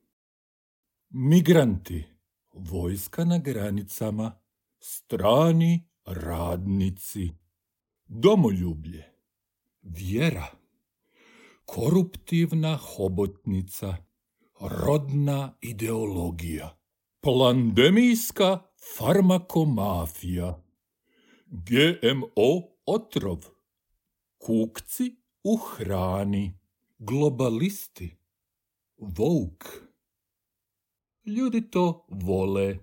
Migranti, 1.11 2.17
vojska 2.58 3.24
na 3.24 3.38
granicama, 3.38 4.40
strani 4.80 5.88
radnici, 6.04 7.30
domoljublje, 8.06 9.04
vjera, 9.82 10.46
koruptivna 11.64 12.76
hobotnica, 12.76 13.96
rodna 14.60 15.56
ideologija, 15.60 16.78
plandemijska 17.20 18.62
farmakomafija, 18.96 20.62
GMO 21.46 22.62
otrov, 22.86 23.38
kukci 24.38 25.16
u 25.44 25.56
hrani, 25.56 26.58
globalisti, 26.98 28.16
vouk. 28.96 29.88
Ljudi 31.28 31.70
to 31.70 32.06
vole. 32.08 32.78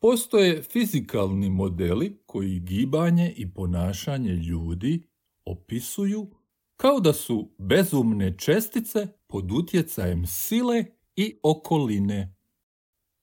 Postoje 0.00 0.62
fizikalni 0.62 1.50
modeli 1.50 2.22
koji 2.26 2.60
gibanje 2.60 3.34
i 3.36 3.54
ponašanje 3.54 4.32
ljudi 4.32 5.08
opisuju 5.44 6.30
kao 6.76 7.00
da 7.00 7.12
su 7.12 7.54
bezumne 7.58 8.38
čestice 8.38 9.06
pod 9.26 9.52
utjecajem 9.52 10.26
sile 10.26 10.84
i 11.16 11.38
okoline. 11.42 12.36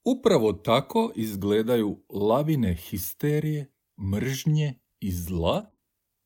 Upravo 0.05 0.53
tako 0.53 1.11
izgledaju 1.15 2.03
lavine 2.09 2.75
histerije, 2.75 3.73
mržnje 4.15 4.79
i 4.99 5.11
zla 5.11 5.71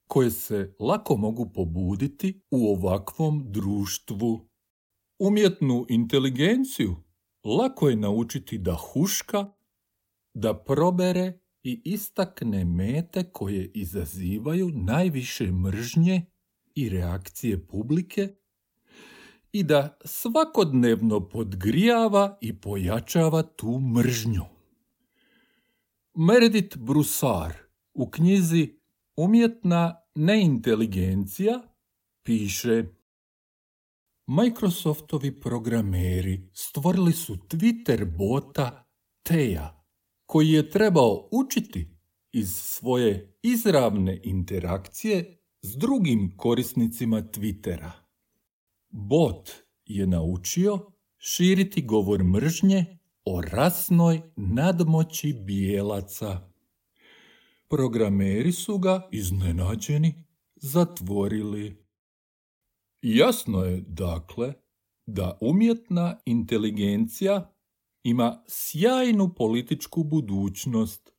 koje 0.08 0.32
se 0.32 0.76
lako 0.80 1.18
mogu 1.18 1.52
pobuditi 1.54 2.42
u 2.52 2.68
ovakvom 2.68 3.46
društvu. 3.52 4.50
Umjetnu 5.20 5.86
inteligenciju 5.90 6.96
lako 7.44 7.90
je 7.90 7.96
naučiti 7.96 8.58
da 8.58 8.74
huška, 8.74 9.46
da 10.34 10.64
probere 10.64 11.40
i 11.64 11.82
istakne 11.86 12.66
mete 12.66 13.24
koje 13.32 13.72
izazivaju 13.74 14.70
najviše 14.70 15.52
mržnje 15.52 16.26
i 16.76 16.90
reakcije 16.90 17.68
publike 17.68 18.36
i 19.52 19.64
da 19.64 19.98
svakodnevno 20.06 21.30
podgrijava 21.30 22.38
i 22.42 22.60
pojačava 22.62 23.44
tu 23.44 23.80
mržnju. 23.80 24.44
Meredith 26.14 26.78
Broussard 26.78 27.56
u 27.94 28.10
knjizi 28.10 28.80
Umjetna 29.16 30.02
neinteligencija 30.16 31.62
piše 32.24 32.84
Microsoftovi 34.28 35.40
programeri 35.40 36.50
stvorili 36.54 37.14
su 37.14 37.36
Twitter 37.36 38.18
bota 38.18 38.90
Teja, 39.24 39.86
koji 40.26 40.50
je 40.50 40.70
trebao 40.70 41.30
učiti 41.32 41.98
iz 42.32 42.50
svoje 42.56 43.38
izravne 43.42 44.22
interakcije 44.24 45.38
s 45.62 45.78
drugim 45.78 46.38
korisnicima 46.38 47.22
Twittera. 47.22 47.92
Bot 48.90 49.50
je 49.86 50.08
naučio 50.08 50.92
širiti 51.18 51.82
govor 51.82 52.24
mržnje 52.24 52.98
o 53.26 53.42
rasnoj 53.42 54.22
nadmoći 54.36 55.34
bijelaca. 55.34 56.50
Programeri 57.70 58.52
su 58.52 58.78
ga, 58.78 59.10
iznenađeni, 59.12 60.24
zatvorili. 60.56 61.83
Jasno 63.04 63.64
je, 63.64 63.84
dakle, 63.88 64.54
da 65.06 65.38
umjetna 65.42 66.18
inteligencija 66.26 67.54
ima 68.04 68.44
sjajnu 68.48 69.34
političku 69.34 70.04
budućnost, 70.04 71.14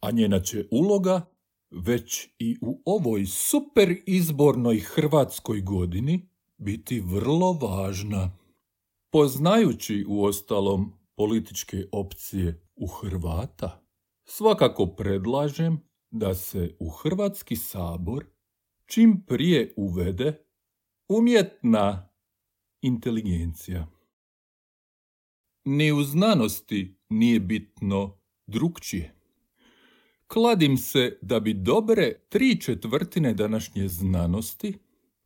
a 0.00 0.10
njena 0.10 0.40
će 0.40 0.68
uloga 0.70 1.30
već 1.70 2.28
i 2.38 2.56
u 2.62 2.82
ovoj 2.84 3.26
super 3.26 3.96
izbornoj 4.06 4.78
hrvatskoj 4.78 5.60
godini 5.60 6.28
biti 6.58 7.00
vrlo 7.00 7.52
važna. 7.52 8.38
Poznajući 9.12 10.04
u 10.08 10.24
ostalom 10.24 10.92
političke 11.16 11.84
opcije 11.92 12.66
u 12.76 12.86
Hrvata, 12.86 13.84
svakako 14.24 14.86
predlažem 14.86 15.80
da 16.10 16.34
se 16.34 16.76
u 16.78 16.88
Hrvatski 16.88 17.56
sabor 17.56 18.24
čim 18.86 19.24
prije 19.26 19.74
uvede 19.76 20.49
umjetna 21.10 22.08
inteligencija. 22.82 23.86
Ni 25.64 25.92
u 25.92 26.02
znanosti 26.02 26.94
nije 27.08 27.40
bitno 27.40 28.18
drugčije. 28.46 29.14
Kladim 30.26 30.76
se 30.76 31.18
da 31.22 31.40
bi 31.40 31.54
dobre 31.54 32.14
tri 32.28 32.60
četvrtine 32.60 33.34
današnje 33.34 33.88
znanosti, 33.88 34.78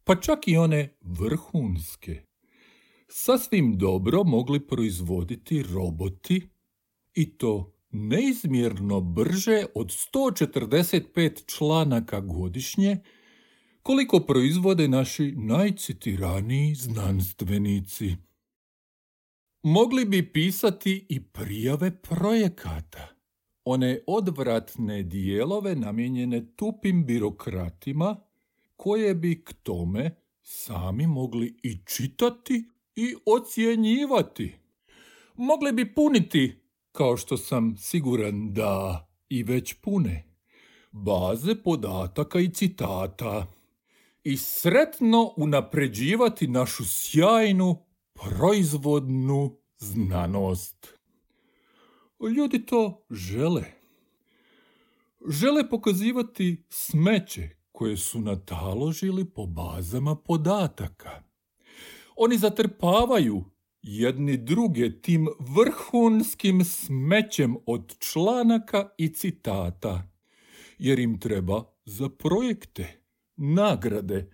pa 0.04 0.16
čak 0.16 0.48
i 0.48 0.56
one 0.56 0.96
vrhunske, 1.00 2.22
sasvim 3.08 3.78
dobro 3.78 4.24
mogli 4.24 4.66
proizvoditi 4.66 5.62
roboti 5.62 6.48
i 7.14 7.30
to 7.30 7.74
neizmjerno 7.90 9.00
brže 9.00 9.64
od 9.74 9.86
145 9.86 11.56
članaka 11.56 12.20
godišnje, 12.20 12.98
koliko 13.84 14.20
proizvode 14.20 14.88
naši 14.88 15.32
najcitiraniji 15.36 16.74
znanstvenici. 16.74 18.16
Mogli 19.62 20.04
bi 20.04 20.32
pisati 20.32 21.06
i 21.08 21.20
prijave 21.22 21.90
projekata, 22.02 23.08
one 23.64 23.98
odvratne 24.06 25.02
dijelove 25.02 25.74
namijenjene 25.74 26.46
tupim 26.56 27.06
birokratima, 27.06 28.16
koje 28.76 29.14
bi 29.14 29.44
k 29.44 29.52
tome 29.62 30.16
sami 30.42 31.06
mogli 31.06 31.56
i 31.62 31.78
čitati 31.86 32.68
i 32.96 33.14
ocjenjivati. 33.26 34.54
Mogli 35.34 35.72
bi 35.72 35.94
puniti 35.94 36.58
kao 36.92 37.16
što 37.16 37.36
sam 37.36 37.76
siguran 37.76 38.52
da 38.52 39.06
i 39.28 39.42
već 39.42 39.74
pune, 39.74 40.24
baze 40.92 41.54
podataka 41.54 42.40
i 42.40 42.48
citata 42.48 43.53
i 44.24 44.36
sretno 44.36 45.32
unapređivati 45.36 46.46
našu 46.46 46.84
sjajnu 46.86 47.86
proizvodnu 48.14 49.58
znanost. 49.78 50.88
Ljudi 52.36 52.66
to 52.66 53.06
žele. 53.10 53.64
Žele 55.28 55.70
pokazivati 55.70 56.64
smeće 56.68 57.48
koje 57.72 57.96
su 57.96 58.20
nataložili 58.20 59.24
po 59.24 59.46
bazama 59.46 60.16
podataka. 60.16 61.22
Oni 62.16 62.38
zatrpavaju 62.38 63.44
jedni 63.82 64.36
druge 64.36 65.00
tim 65.00 65.28
vrhunskim 65.38 66.64
smećem 66.64 67.56
od 67.66 67.98
članaka 67.98 68.88
i 68.98 69.08
citata, 69.08 70.08
jer 70.78 70.98
im 70.98 71.20
treba 71.20 71.64
za 71.84 72.08
projekte, 72.08 73.03
nagrade 73.36 74.30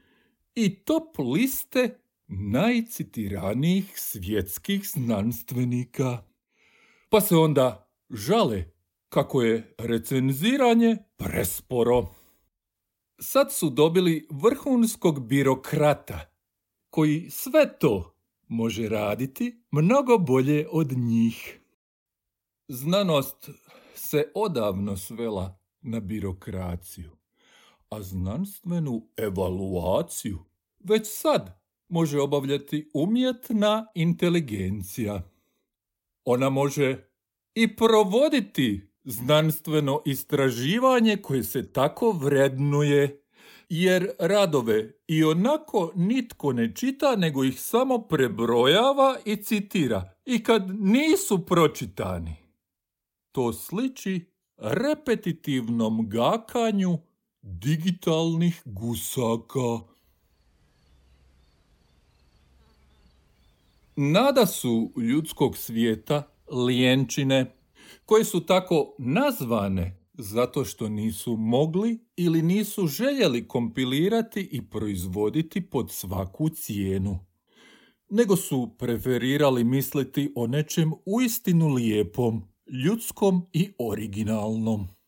i 0.54 0.84
top 0.84 1.18
liste 1.18 2.00
najcitiranijih 2.26 3.92
svjetskih 3.96 4.88
znanstvenika. 4.88 6.24
Pa 7.08 7.20
se 7.20 7.36
onda 7.36 7.92
žale 8.10 8.64
kako 9.08 9.42
je 9.42 9.74
recenziranje 9.78 10.96
presporo. 11.16 12.06
Sad 13.20 13.52
su 13.52 13.70
dobili 13.70 14.28
vrhunskog 14.30 15.26
birokrata 15.26 16.34
koji 16.90 17.30
sve 17.30 17.78
to 17.78 18.16
može 18.48 18.88
raditi 18.88 19.62
mnogo 19.70 20.18
bolje 20.18 20.66
od 20.70 20.92
njih. 20.92 21.60
Znanost 22.68 23.50
se 23.94 24.32
odavno 24.34 24.96
svela 24.96 25.58
na 25.80 26.00
birokraciju, 26.00 27.10
a 27.90 28.02
znanstvenu 28.02 29.02
evaluaciju 29.16 30.38
već 30.78 31.02
sad 31.04 31.60
može 31.88 32.20
obavljati 32.20 32.90
umjetna 32.94 33.86
inteligencija. 33.94 35.30
Ona 36.24 36.50
može 36.50 37.08
i 37.54 37.76
provoditi 37.76 38.90
znanstveno 39.04 40.02
istraživanje 40.06 41.16
koje 41.16 41.44
se 41.44 41.72
tako 41.72 42.12
vrednuje, 42.12 43.22
jer 43.68 44.10
radove 44.18 44.92
i 45.06 45.24
onako 45.24 45.92
nitko 45.94 46.52
ne 46.52 46.74
čita, 46.74 47.16
nego 47.16 47.44
ih 47.44 47.60
samo 47.60 47.98
prebrojava 47.98 49.18
i 49.24 49.36
citira, 49.36 50.14
i 50.24 50.42
kad 50.42 50.80
nisu 50.80 51.46
pročitani. 51.46 52.36
To 53.32 53.52
sliči 53.52 54.30
repetitivnom 54.56 56.08
gakanju 56.08 56.98
digitalnih 57.42 58.62
gusaka. 58.64 59.78
Nada 63.96 64.46
su 64.46 64.92
ljudskog 64.96 65.56
svijeta 65.56 66.28
lijenčine, 66.66 67.56
koje 68.04 68.24
su 68.24 68.40
tako 68.40 68.94
nazvane 68.98 70.00
zato 70.14 70.64
što 70.64 70.88
nisu 70.88 71.36
mogli 71.36 71.98
ili 72.16 72.42
nisu 72.42 72.86
željeli 72.86 73.48
kompilirati 73.48 74.48
i 74.52 74.62
proizvoditi 74.70 75.60
pod 75.60 75.90
svaku 75.90 76.48
cijenu. 76.48 77.18
Nego 78.10 78.36
su 78.36 78.74
preferirali 78.78 79.64
misliti 79.64 80.32
o 80.36 80.46
nečem 80.46 80.92
uistinu 81.06 81.68
lijepom, 81.68 82.42
ljudskom 82.84 83.46
i 83.52 83.72
originalnom. 83.78 84.99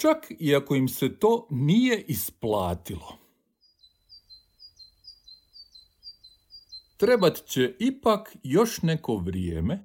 Čak 0.00 0.32
i 0.38 0.54
ako 0.54 0.74
im 0.74 0.88
se 0.88 1.18
to 1.18 1.46
nije 1.50 2.04
isplatilo. 2.08 3.18
Trebat 6.96 7.44
će 7.46 7.76
ipak 7.78 8.36
još 8.42 8.82
neko 8.82 9.16
vrijeme 9.16 9.84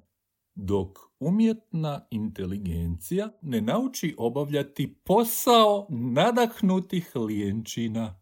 dok 0.54 0.98
umjetna 1.20 2.06
inteligencija 2.10 3.28
ne 3.42 3.60
nauči 3.60 4.14
obavljati 4.18 4.94
posao 5.04 5.86
nadahnutih 5.90 7.16
lijenčina. 7.16 8.20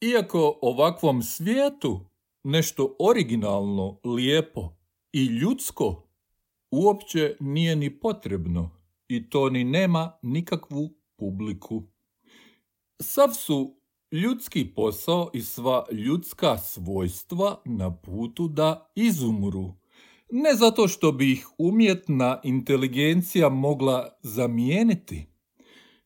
Iako 0.00 0.58
ovakvom 0.62 1.22
svijetu 1.22 2.00
nešto 2.44 2.96
originalno, 2.98 4.00
lijepo 4.04 4.76
i 5.12 5.24
ljudsko 5.24 6.08
uopće 6.70 7.36
nije 7.40 7.76
ni 7.76 8.00
potrebno 8.00 8.70
i 9.08 9.30
to 9.30 9.50
ni 9.50 9.64
nema 9.64 10.18
nikakvu 10.22 10.99
publiku. 11.20 11.82
Sav 13.00 13.28
su 13.32 13.76
ljudski 14.12 14.74
posao 14.74 15.30
i 15.34 15.42
sva 15.42 15.86
ljudska 15.92 16.58
svojstva 16.58 17.62
na 17.64 17.96
putu 17.96 18.48
da 18.48 18.92
izumru 18.94 19.80
ne 20.30 20.54
zato 20.54 20.88
što 20.88 21.12
bi 21.12 21.32
ih 21.32 21.48
umjetna 21.58 22.40
inteligencija 22.44 23.48
mogla 23.48 24.18
zamijeniti, 24.22 25.26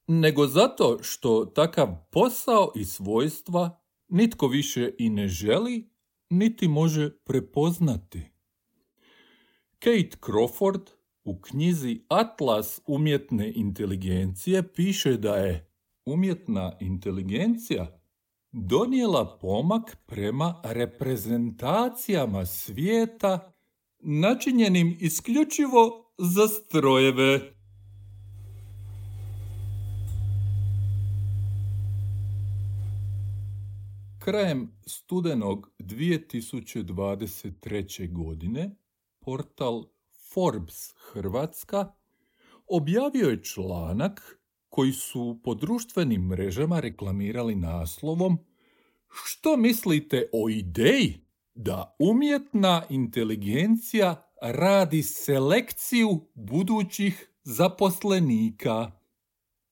nego 0.06 0.46
zato 0.46 0.98
što 1.02 1.44
takav 1.44 1.88
posao 2.12 2.72
i 2.76 2.84
svojstva 2.84 3.80
nitko 4.08 4.48
više 4.48 4.90
i 4.98 5.10
ne 5.10 5.28
želi, 5.28 5.90
niti 6.30 6.68
može 6.68 7.10
prepoznati. 7.24 8.20
Kate 9.78 10.16
Crawford 10.20 10.90
u 11.24 11.40
knjizi 11.40 12.00
Atlas 12.08 12.80
umjetne 12.86 13.52
inteligencije 13.54 14.72
piše 14.72 15.16
da 15.16 15.36
je 15.36 15.70
umjetna 16.04 16.72
inteligencija 16.80 18.00
donijela 18.52 19.38
pomak 19.40 19.96
prema 20.06 20.60
reprezentacijama 20.64 22.46
svijeta 22.46 23.52
načinjenim 24.00 24.96
isključivo 25.00 26.12
za 26.18 26.48
strojeve. 26.48 27.54
Krajem 34.18 34.72
studenog 34.86 35.70
2023. 35.78 38.12
godine 38.12 38.76
portal 39.20 39.93
Forbes 40.34 40.94
Hrvatska 41.12 41.92
objavio 42.66 43.28
je 43.28 43.44
članak 43.44 44.38
koji 44.68 44.92
su 44.92 45.40
po 45.44 45.54
društvenim 45.54 46.22
mrežama 46.22 46.80
reklamirali 46.80 47.54
naslovom 47.54 48.38
Što 49.24 49.56
mislite 49.56 50.28
o 50.32 50.48
ideji 50.48 51.20
da 51.54 51.96
umjetna 51.98 52.82
inteligencija 52.90 54.30
radi 54.42 55.02
selekciju 55.02 56.20
budućih 56.34 57.30
zaposlenika. 57.42 58.92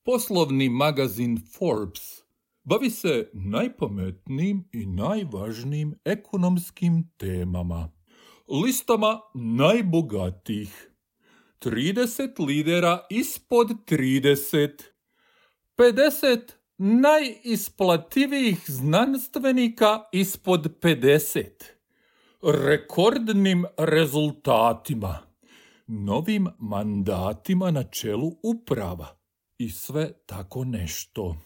Poslovni 0.04 0.68
magazin 0.68 1.40
Forbes 1.58 2.22
bavi 2.64 2.90
se 2.90 3.30
najpametnijim 3.32 4.68
i 4.72 4.86
najvažnijim 4.86 5.94
ekonomskim 6.04 7.10
temama. 7.16 8.01
Listama 8.48 9.20
najbogatijih. 9.34 10.88
30 11.60 12.46
lidera 12.46 13.06
ispod 13.10 13.68
30. 13.86 14.82
50 15.76 16.40
najisplativijih 16.78 18.64
znanstvenika 18.66 20.04
ispod 20.12 20.80
50 20.80 21.48
rekordnim 22.42 23.64
rezultatima, 23.78 25.18
novim 25.86 26.46
mandatima 26.58 27.70
na 27.70 27.82
čelu 27.82 28.32
uprava 28.42 29.16
i 29.58 29.70
sve 29.70 30.12
tako 30.26 30.64
nešto. 30.64 31.36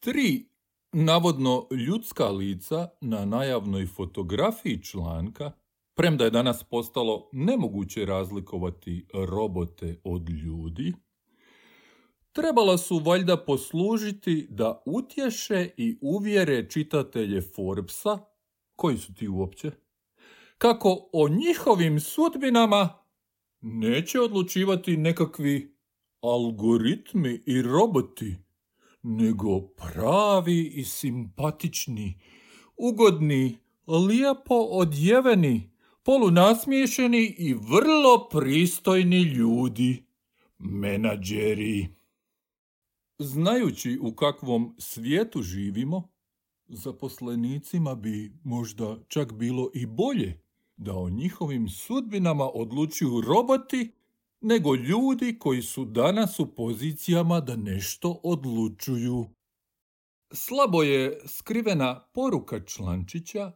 Tri 0.00 0.48
navodno 0.92 1.66
ljudska 1.70 2.28
lica 2.28 2.88
na 3.00 3.24
najavnoj 3.24 3.86
fotografiji 3.86 4.82
članka, 4.82 5.52
premda 5.94 6.24
je 6.24 6.30
danas 6.30 6.64
postalo 6.64 7.28
nemoguće 7.32 8.04
razlikovati 8.04 9.06
robote 9.14 10.00
od 10.04 10.28
ljudi, 10.28 10.92
trebala 12.32 12.78
su 12.78 12.98
valjda 12.98 13.36
poslužiti 13.36 14.46
da 14.50 14.82
utješe 14.86 15.68
i 15.76 15.98
uvjere 16.00 16.70
čitatelje 16.70 17.42
Forbesa 17.42 18.18
koji 18.76 18.98
su 18.98 19.14
ti 19.14 19.28
uopće? 19.28 19.70
Kako 20.58 21.08
o 21.12 21.28
njihovim 21.28 22.00
sudbinama 22.00 22.88
neće 23.60 24.20
odlučivati 24.20 24.96
nekakvi 24.96 25.76
algoritmi 26.20 27.42
i 27.46 27.62
roboti, 27.62 28.36
nego 29.02 29.60
pravi 29.60 30.72
i 30.74 30.84
simpatični, 30.84 32.20
ugodni, 32.76 33.58
lijepo 33.86 34.54
odjeveni, 34.54 35.73
polunasmiješeni 36.04 37.34
i 37.38 37.54
vrlo 37.54 38.28
pristojni 38.30 39.22
ljudi, 39.22 40.04
menadžeri. 40.58 41.88
Znajući 43.18 43.98
u 44.02 44.14
kakvom 44.14 44.74
svijetu 44.78 45.42
živimo, 45.42 46.08
zaposlenicima 46.68 47.94
bi 47.94 48.32
možda 48.44 48.98
čak 49.08 49.32
bilo 49.32 49.70
i 49.74 49.86
bolje 49.86 50.40
da 50.76 50.96
o 50.96 51.10
njihovim 51.10 51.68
sudbinama 51.68 52.44
odlučuju 52.54 53.20
roboti 53.20 53.92
nego 54.40 54.74
ljudi 54.74 55.38
koji 55.38 55.62
su 55.62 55.84
danas 55.84 56.40
u 56.40 56.54
pozicijama 56.54 57.40
da 57.40 57.56
nešto 57.56 58.20
odlučuju. 58.22 59.26
Slabo 60.32 60.82
je 60.82 61.20
skrivena 61.26 62.00
poruka 62.12 62.64
Člančića 62.64 63.52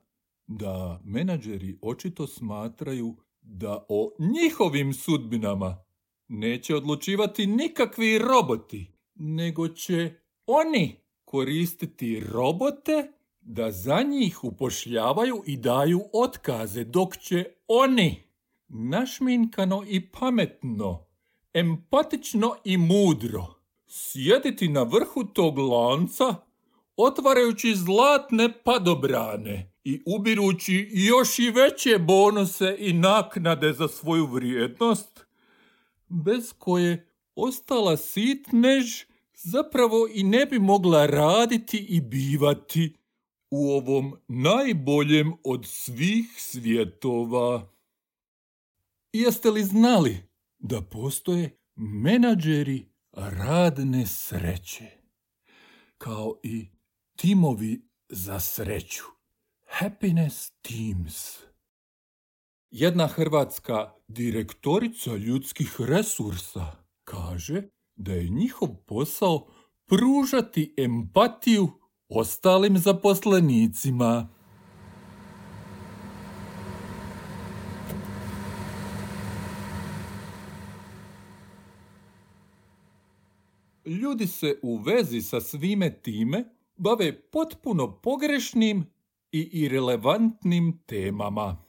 da 0.49 1.01
menadžeri 1.05 1.79
očito 1.83 2.27
smatraju 2.27 3.17
da 3.43 3.87
o 3.89 4.13
njihovim 4.19 4.93
sudbinama 4.95 5.85
neće 6.29 6.77
odlučivati 6.77 7.47
nikakvi 7.47 8.19
roboti, 8.19 8.93
nego 9.15 9.69
će 9.69 10.15
oni 10.47 10.97
koristiti 11.25 12.21
robote 12.21 13.13
da 13.41 13.71
za 13.71 14.03
njih 14.03 14.45
upošljavaju 14.45 15.43
i 15.47 15.57
daju 15.57 16.01
otkaze, 16.13 16.85
dok 16.85 17.17
će 17.17 17.45
oni 17.69 18.23
našminkano 18.69 19.85
i 19.89 20.11
pametno, 20.11 21.07
empatično 21.55 22.55
i 22.65 22.77
mudro 22.77 23.55
sjediti 23.87 24.69
na 24.69 24.83
vrhu 24.83 25.25
tog 25.25 25.59
lanca, 25.59 26.35
otvarajući 26.99 27.75
zlatne 27.75 28.63
padobrane 28.63 29.73
i 29.85 30.03
ubirući 30.07 30.89
još 30.93 31.39
i 31.39 31.51
veće 31.51 31.99
bonuse 31.99 32.77
i 32.79 32.93
naknade 32.93 33.73
za 33.73 33.89
svoju 33.89 34.27
vrijednost, 34.27 35.25
bez 36.09 36.53
koje 36.59 37.09
ostala 37.35 37.97
sitnež 37.97 38.87
zapravo 39.35 40.09
i 40.13 40.23
ne 40.23 40.47
bi 40.47 40.59
mogla 40.59 41.07
raditi 41.07 41.79
i 41.79 42.01
bivati 42.01 42.95
u 43.51 43.71
ovom 43.71 44.17
najboljem 44.29 45.33
od 45.45 45.67
svih 45.67 46.27
svjetova. 46.37 47.73
Jeste 49.13 49.51
li 49.51 49.65
znali 49.65 50.17
da 50.59 50.81
postoje 50.81 51.59
menadžeri 51.77 52.87
radne 53.13 54.07
sreće, 54.07 54.91
kao 55.99 56.41
i 56.43 56.78
timovi 57.21 57.83
za 58.09 58.41
sreću, 58.41 59.03
happiness 59.67 60.51
teams? 60.51 61.39
Jedna 62.71 63.07
hrvatska 63.07 63.93
direktorica 64.09 65.17
ljudskih 65.17 65.77
resursa 65.79 66.73
kaže 67.05 67.63
da 67.97 68.13
je 68.13 68.29
njihov 68.29 68.69
posao 68.87 69.47
pružati 69.87 70.75
empatiju 70.77 71.69
ostalim 72.09 72.79
zaposlenicima. 72.79 74.29
Ljudi 83.85 84.27
se 84.27 84.59
u 84.63 84.77
vezi 84.77 85.21
sa 85.21 85.41
svime 85.41 86.03
time 86.03 86.58
bave 86.79 87.21
potpuno 87.21 88.01
pogrešnim 88.01 88.87
i 89.33 89.41
irelevantnim 89.53 90.83
temama. 90.87 91.65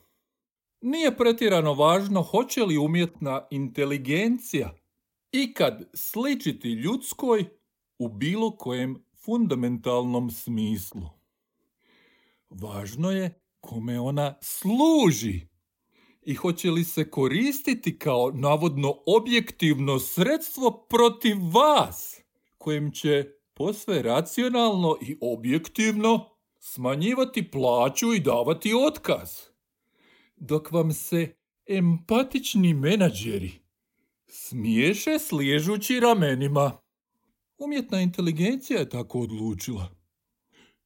Nije 0.82 1.17
pretjerano 1.17 1.74
važno 1.74 2.22
hoće 2.22 2.63
li 2.63 2.78
umjetna 2.78 3.48
inteligencija 3.52 4.76
ikad 5.32 5.89
sličiti 5.93 6.69
ljudskoj 6.69 7.45
u 8.00 8.08
bilo 8.08 8.58
kojem 8.58 9.04
fundamentalnom 9.26 10.32
smislu. 10.32 11.10
Važno 12.50 13.12
je 13.12 13.41
kome 13.60 14.00
ona 14.00 14.38
služi 14.41 15.48
i 16.22 16.34
hoće 16.34 16.72
li 16.72 16.84
se 16.84 17.10
koristiti 17.10 18.00
kao 18.00 18.32
navodno 18.32 18.93
objektivno 19.06 20.00
sredstvo 20.00 20.86
protiv 20.89 21.38
vas, 21.54 22.22
kojem 22.58 22.91
će 22.91 23.38
posve 23.60 24.02
racionalno 24.02 24.98
i 25.02 25.17
objektivno 25.22 26.30
smanjivati 26.60 27.52
plaću 27.52 28.13
i 28.13 28.19
davati 28.19 28.74
otkaz. 28.88 29.30
Dok 30.36 30.72
vam 30.72 30.93
se 30.93 31.36
empatični 31.65 32.74
menadžeri 32.74 33.52
smiješe 34.28 35.19
sliježući 35.19 36.00
ramenima. 36.00 36.78
Umjetna 37.58 38.02
inteligencija 38.02 38.80
je 38.80 38.89
tako 38.89 39.19
odlučila. 39.19 39.89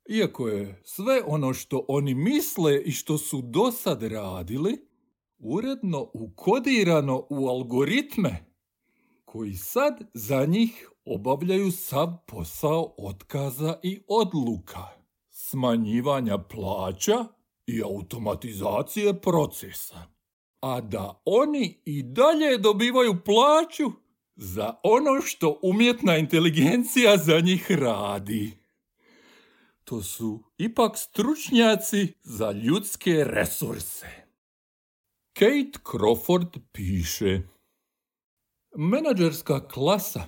Iako 0.10 0.48
je 0.48 0.82
sve 0.86 1.22
ono 1.26 1.54
što 1.54 1.86
oni 1.88 2.16
misle 2.16 2.84
i 2.84 2.92
što 2.92 3.18
su 3.18 3.42
do 3.42 3.72
sad 3.72 4.04
radili, 4.04 4.88
uredno 5.38 6.10
ukodirano 6.14 7.28
u 7.30 7.48
algoritme, 7.48 8.53
koji 9.34 9.54
sad 9.54 10.02
za 10.14 10.46
njih 10.46 10.90
obavljaju 11.06 11.72
sav 11.72 12.08
posao 12.28 12.96
otkaza 12.98 13.80
i 13.84 14.00
odluka, 14.08 14.88
smanjivanja 15.30 16.38
plaća 16.38 17.26
i 17.68 17.82
automatizacije 17.82 19.22
procesa. 19.22 20.06
A 20.62 20.82
da 20.82 21.22
oni 21.26 21.82
i 21.86 22.04
dalje 22.04 22.58
dobivaju 22.58 23.16
plaću 23.26 23.92
za 24.36 24.74
ono 24.84 25.22
što 25.22 25.60
umjetna 25.64 26.18
inteligencija 26.18 27.18
za 27.18 27.40
njih 27.40 27.72
radi. 27.72 28.58
To 29.84 30.02
su 30.02 30.44
ipak 30.58 30.98
stručnjaci 30.98 32.14
za 32.24 32.52
ljudske 32.52 33.24
resurse. 33.24 34.08
Kate 35.34 35.80
Crawford 35.84 36.60
piše 36.72 37.53
Menadžerska 38.76 39.68
klasa 39.68 40.26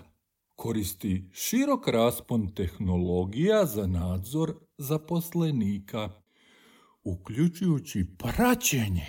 koristi 0.55 1.29
širok 1.33 1.87
raspon 1.87 2.55
tehnologija 2.55 3.65
za 3.65 3.87
nadzor 3.87 4.53
zaposlenika, 4.77 6.09
uključujući 7.03 8.05
praćenje 8.17 9.07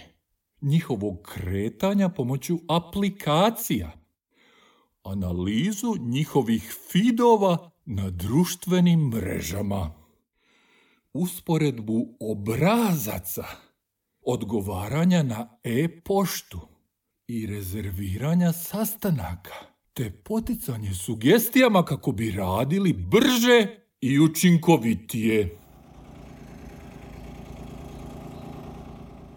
njihovog 0.61 1.23
kretanja 1.23 2.09
pomoću 2.09 2.59
aplikacija– 2.69 3.93
analizu 5.05 5.95
njihovih 6.01 6.77
fidova 6.91 7.71
na 7.85 8.11
društvenim 8.11 9.01
mrežama, 9.01 9.95
usporedbu 11.13 12.17
obrazaca, 12.21 13.45
odgovaranja 14.21 15.23
na 15.23 15.59
e-poštu 15.65 16.76
i 17.29 17.47
rezerviranja 17.47 18.53
sastanaka, 18.53 19.55
te 19.93 20.11
poticanje 20.11 20.95
sugestijama 20.95 21.85
kako 21.85 22.13
bi 22.13 22.31
radili 22.31 22.93
brže 22.93 23.67
i 24.01 24.21
učinkovitije. 24.21 25.59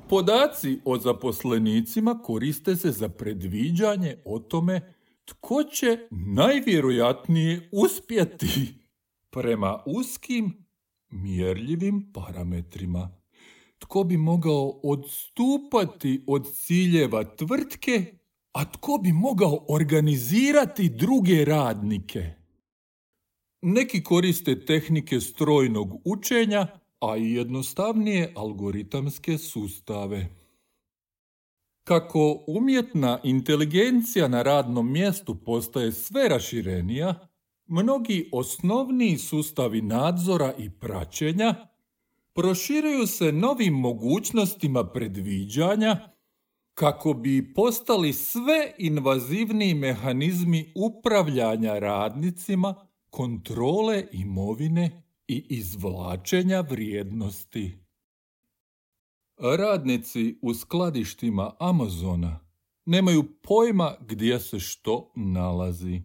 Podaci 0.10 0.80
o 0.86 0.98
zaposlenicima 0.98 2.20
koriste 2.24 2.76
se 2.76 2.92
za 2.92 3.10
predviđanje 3.10 4.18
o 4.26 4.40
tome 4.40 4.94
tko 5.26 5.64
će 5.64 5.98
najvjerojatnije 6.12 7.70
uspjeti 7.72 8.74
prema 9.30 9.84
uskim 9.86 10.66
mjerljivim 11.10 12.12
parametrima. 12.14 13.18
Tko 13.80 14.04
bi 14.04 14.18
mogao 14.18 14.80
odstupati 14.84 16.24
od 16.28 16.54
ciljeva 16.54 17.36
tvrtke, 17.36 18.14
a 18.54 18.72
tko 18.72 18.98
bi 19.04 19.12
mogao 19.12 19.66
organizirati 19.70 20.90
druge 20.90 21.46
radnike. 21.46 22.30
Neki 23.62 24.04
koriste 24.04 24.66
tehnike 24.66 25.20
strojnog 25.20 26.02
učenja, 26.06 26.68
a 27.00 27.18
i 27.18 27.34
jednostavnije 27.34 28.34
algoritamske 28.36 29.38
sustave. 29.38 30.36
Kako 31.84 32.44
umjetna 32.48 33.20
inteligencija 33.24 34.28
na 34.28 34.42
radnom 34.42 34.92
mjestu 34.92 35.36
postaje 35.36 35.92
sve 35.92 36.30
raširenija, 36.30 37.28
mnogi 37.68 38.30
osnovni 38.32 39.18
sustavi 39.18 39.82
nadzora 39.82 40.54
i 40.58 40.70
praćenja 40.70 41.68
proširuju 42.34 43.08
se 43.08 43.32
novim 43.32 43.74
mogućnostima 43.74 44.92
predviđanja 44.92 46.10
kako 46.74 47.14
bi 47.14 47.54
postali 47.54 48.14
sve 48.14 48.74
invazivniji 48.78 49.74
mehanizmi 49.74 50.74
upravljanja 50.76 51.80
radnicima, 51.80 52.88
kontrole 53.10 54.06
imovine 54.12 55.04
i 55.28 55.46
izvlačenja 55.50 56.62
vrijednosti. 56.62 57.78
Radnici 59.38 60.40
u 60.42 60.54
skladištima 60.54 61.52
Amazona 61.60 62.40
nemaju 62.86 63.24
pojma 63.44 63.96
gdje 64.00 64.40
se 64.40 64.60
što 64.60 65.12
nalazi. 65.16 66.02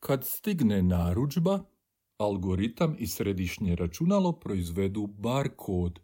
Kad 0.00 0.26
stigne 0.26 0.82
naručba, 0.82 1.64
algoritam 2.18 2.96
i 2.98 3.06
središnje 3.06 3.76
računalo 3.76 4.32
proizvedu 4.32 5.06
bar 5.06 5.48
kod 5.56 6.00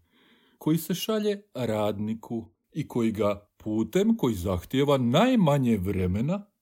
koji 0.59 0.79
se 0.79 0.95
šalje 0.95 1.43
radniku 1.55 2.49
i 2.73 2.89
koji 2.89 3.13
ga 3.13 3.49
putem 3.57 4.17
koji 4.17 4.35
zahtjeva 4.35 4.99
najmanje 4.99 5.77
vremena 5.77 6.53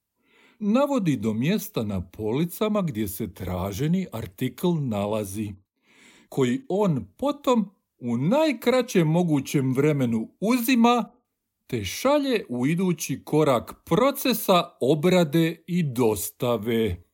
navodi 0.61 1.17
do 1.17 1.35
mjesta 1.35 1.83
na 1.83 2.11
policama 2.11 2.83
gdje 2.83 3.09
se 3.09 3.35
traženi 3.35 4.07
artikl 4.13 4.69
nalazi, 4.81 5.53
koji 6.29 6.61
on 6.69 7.07
potom 7.17 7.71
u 7.99 8.17
najkraćem 8.17 9.09
mogućem 9.09 9.75
vremenu 9.75 10.29
uzima 10.41 11.11
te 11.67 11.85
šalje 11.85 12.45
u 12.49 12.67
idući 12.67 13.25
korak 13.25 13.75
procesa 13.85 14.65
obrade 14.81 15.65
i 15.67 15.83
dostave. 15.83 17.10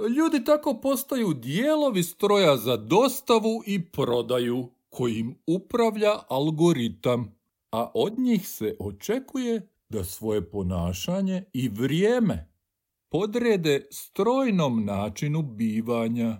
Ljudi 0.00 0.44
tako 0.44 0.74
postaju 0.74 1.34
dijelovi 1.34 2.02
stroja 2.02 2.56
za 2.56 2.76
dostavu 2.76 3.62
i 3.66 3.84
prodaju, 3.84 4.68
kojim 4.90 5.38
upravlja 5.46 6.12
algoritam, 6.28 7.36
a 7.70 7.90
od 7.94 8.18
njih 8.18 8.48
se 8.48 8.76
očekuje 8.80 9.68
da 9.88 10.04
svoje 10.04 10.50
ponašanje 10.50 11.44
i 11.52 11.68
vrijeme 11.68 12.52
podrede 13.08 13.86
strojnom 13.90 14.84
načinu 14.84 15.42
bivanja. 15.42 16.36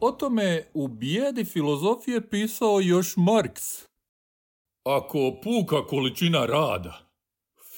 O 0.00 0.10
tome 0.10 0.64
u 0.74 0.88
bijedi 0.88 1.44
filozofije 1.44 2.28
pisao 2.30 2.80
još 2.80 3.16
Marks. 3.16 3.82
Ako 4.84 5.36
puka 5.42 5.86
količina 5.86 6.46
rada 6.46 7.09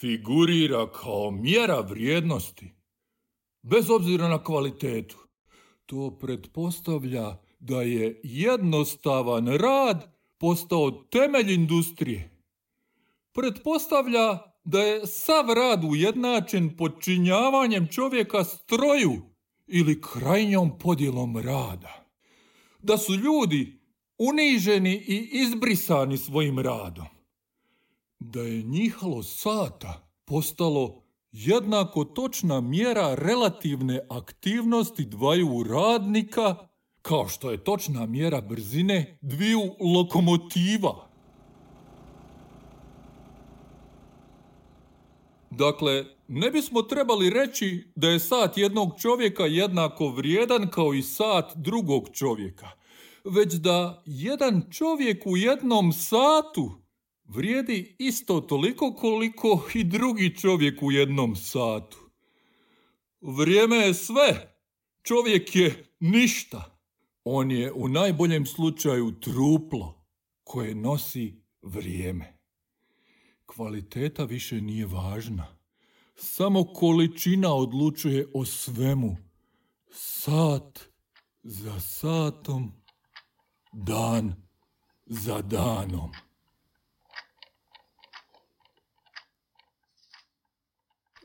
figurira 0.03 0.93
kao 0.93 1.31
mjera 1.31 1.81
vrijednosti, 1.81 2.73
bez 3.63 3.91
obzira 3.91 4.29
na 4.29 4.45
kvalitetu, 4.45 5.17
to 5.87 6.19
pretpostavlja 6.21 7.37
da 7.59 7.83
je 7.83 8.21
jednostavan 8.23 9.47
rad 9.47 10.19
postao 10.39 10.91
temelj 10.91 11.53
industrije. 11.53 12.31
Pretpostavlja 13.33 14.39
da 14.65 14.81
je 14.81 15.07
sav 15.07 15.47
rad 15.55 15.85
ujednačen 15.85 16.77
podčinjavanjem 16.77 17.87
čovjeka 17.87 18.45
stroju 18.45 19.13
ili 19.67 20.01
krajnjom 20.01 20.79
podjelom 20.79 21.37
rada 21.37 22.05
da 22.79 22.99
su 22.99 23.15
ljudi 23.15 23.81
uniženi 24.19 24.95
i 24.95 25.29
izbrisani 25.33 26.19
svojim 26.19 26.59
radom. 26.59 27.22
Da 28.25 28.41
je 28.41 28.63
njihalo 28.63 29.23
sata 29.23 30.09
postalo 30.25 31.03
jednako 31.33 32.05
točna 32.05 32.61
mjera 32.61 33.15
relativne 33.15 34.01
aktivnosti 34.11 35.05
dvaju 35.05 35.63
radnika, 35.63 36.57
kao 37.03 37.29
što 37.29 37.51
je 37.51 37.65
točna 37.65 38.07
mjera 38.07 38.41
brzine 38.41 39.19
dviju 39.21 39.61
lokomotiva. 39.81 41.09
Dakle, 45.51 46.05
ne 46.29 46.51
bismo 46.51 46.83
trebali 46.83 47.31
reći 47.31 47.93
da 47.97 48.09
je 48.09 48.21
sat 48.21 48.59
jednog 48.59 49.01
čovjeka 49.01 49.47
jednako 49.47 50.09
vrijedan 50.09 50.69
kao 50.71 50.95
i 50.95 51.03
sat 51.03 51.53
drugog 51.55 52.09
čovjeka, 52.13 52.69
već 53.25 53.55
da 53.55 54.03
jedan 54.07 54.63
čovjek 54.71 55.27
u 55.27 55.37
jednom 55.37 55.93
satu 55.93 56.82
vrijedi 57.35 57.97
isto 57.99 58.41
toliko 58.41 58.95
koliko 58.95 59.69
i 59.75 59.85
drugi 59.85 60.37
čovjek 60.37 60.83
u 60.83 60.93
jednom 60.93 61.37
satu. 61.37 61.99
Vrijeme 63.21 63.77
je 63.77 63.95
sve, 63.95 64.57
čovjek 65.03 65.57
je 65.57 65.85
ništa. 66.01 66.79
On 67.25 67.51
je 67.51 67.73
u 67.73 67.89
najboljem 67.89 68.47
slučaju 68.47 69.21
truplo 69.21 70.05
koje 70.45 70.75
nosi 70.75 71.43
vrijeme. 71.63 72.39
Kvaliteta 73.47 74.25
više 74.25 74.61
nije 74.61 74.87
važna. 74.87 75.57
Samo 76.15 76.65
količina 76.65 77.55
odlučuje 77.55 78.27
o 78.35 78.45
svemu. 78.45 79.17
Sat 79.91 80.81
za 81.43 81.81
satom, 81.81 82.73
dan 83.73 84.35
za 85.07 85.43
danom. 85.43 86.11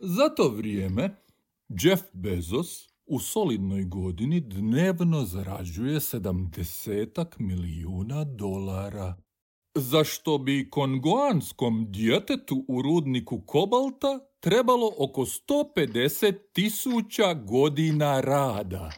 Za 0.02 0.30
to 0.30 0.50
vrijeme 0.50 1.16
Jeff 1.70 2.04
Bezos 2.14 2.90
u 3.06 3.20
solidnoj 3.20 3.84
godini 3.84 4.40
dnevno 4.40 5.26
zarađuje 5.26 6.00
sedamdesetak 6.00 7.36
milijuna 7.40 8.24
dolara 8.24 9.16
za 9.76 10.04
što 10.04 10.38
bi 10.38 10.70
kongoanskom 10.70 11.92
djetetu 11.92 12.66
u 12.68 12.82
rudniku 12.82 13.42
kobalta 13.46 14.20
trebalo 14.40 14.92
oko 14.98 15.22
150 15.22 16.34
tisuća 16.54 17.34
godina 17.34 18.22
rada. 18.22 18.92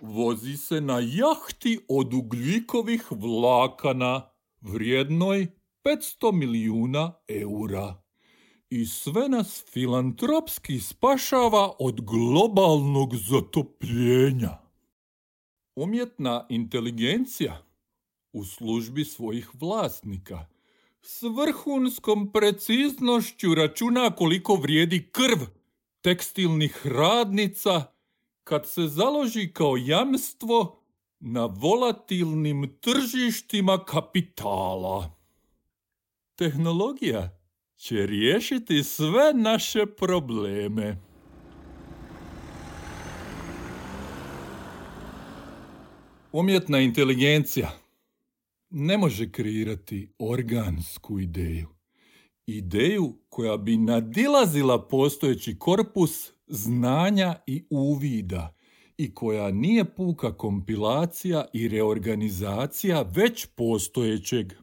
Vozi 0.00 0.56
se 0.56 0.80
na 0.80 0.98
jahti 0.98 1.78
od 1.88 2.14
ugljikovih 2.14 3.06
vlakana 3.10 4.30
vrijednoj 4.60 5.46
500 5.84 6.32
milijuna 6.32 7.12
eura. 7.28 8.01
I 8.74 8.86
sve 8.86 9.28
nas 9.28 9.64
filantropski 9.72 10.80
spašava 10.80 11.72
od 11.78 12.00
globalnog 12.00 13.16
zatopljenja. 13.16 14.58
Umjetna 15.76 16.46
inteligencija 16.48 17.62
u 18.32 18.44
službi 18.44 19.04
svojih 19.04 19.50
vlasnika. 19.54 20.46
S 21.02 21.22
vrhunskom 21.22 22.32
preciznošću 22.32 23.54
računa 23.54 24.10
koliko 24.10 24.54
vrijedi 24.54 25.08
krv 25.12 25.38
tekstilnih 26.00 26.86
radnica 26.86 27.84
kad 28.44 28.68
se 28.68 28.86
založi 28.86 29.52
kao 29.52 29.76
jamstvo 29.76 30.82
na 31.20 31.46
volatilnim 31.46 32.78
tržištima 32.80 33.84
kapitala. 33.84 35.10
Tehnologija 36.34 37.41
će 37.82 38.06
riješiti 38.06 38.82
sve 38.82 39.34
naše 39.34 39.86
probleme. 39.86 40.96
Umjetna 46.32 46.78
inteligencija 46.78 47.70
ne 48.70 48.98
može 48.98 49.32
kreirati 49.32 50.12
organsku 50.18 51.20
ideju. 51.20 51.68
Ideju 52.46 53.18
koja 53.28 53.56
bi 53.56 53.76
nadilazila 53.76 54.88
postojeći 54.88 55.58
korpus 55.58 56.32
znanja 56.46 57.34
i 57.46 57.64
uvida 57.70 58.54
i 58.96 59.14
koja 59.14 59.50
nije 59.50 59.84
puka 59.84 60.36
kompilacija 60.36 61.44
i 61.52 61.68
reorganizacija 61.68 63.02
već 63.02 63.46
postojećeg. 63.46 64.61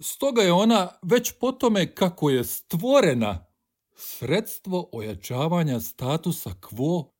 Stoga 0.00 0.42
je 0.42 0.52
ona 0.52 0.98
već 1.02 1.32
po 1.40 1.52
tome 1.52 1.94
kako 1.94 2.30
je 2.30 2.44
stvorena 2.44 3.46
sredstvo 3.94 4.88
ojačavanja 4.92 5.80
statusa 5.80 6.50
quo 6.50 7.10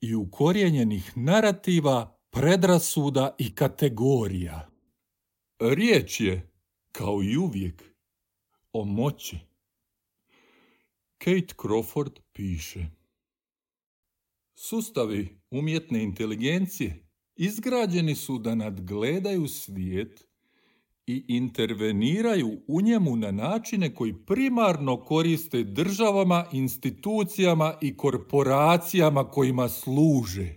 i 0.00 0.14
ukorijenjenih 0.14 1.12
narativa, 1.16 2.18
predrasuda 2.30 3.34
i 3.38 3.54
kategorija. 3.54 4.68
Riječ 5.60 6.20
je, 6.20 6.52
kao 6.92 7.22
i 7.22 7.36
uvijek, 7.36 7.82
o 8.72 8.84
moći. 8.84 9.38
Kate 11.18 11.54
Crawford 11.56 12.20
piše 12.32 12.86
Sustavi 14.54 15.40
umjetne 15.50 16.02
inteligencije 16.02 17.08
izgrađeni 17.36 18.14
su 18.14 18.38
da 18.38 18.54
nadgledaju 18.54 19.48
svijet 19.48 20.25
i 21.06 21.24
interveniraju 21.28 22.60
u 22.66 22.80
njemu 22.80 23.16
na 23.16 23.30
načine 23.30 23.94
koji 23.94 24.14
primarno 24.26 24.96
koriste 25.04 25.64
državama, 25.64 26.46
institucijama 26.52 27.74
i 27.80 27.96
korporacijama 27.96 29.30
kojima 29.30 29.68
služe. 29.68 30.56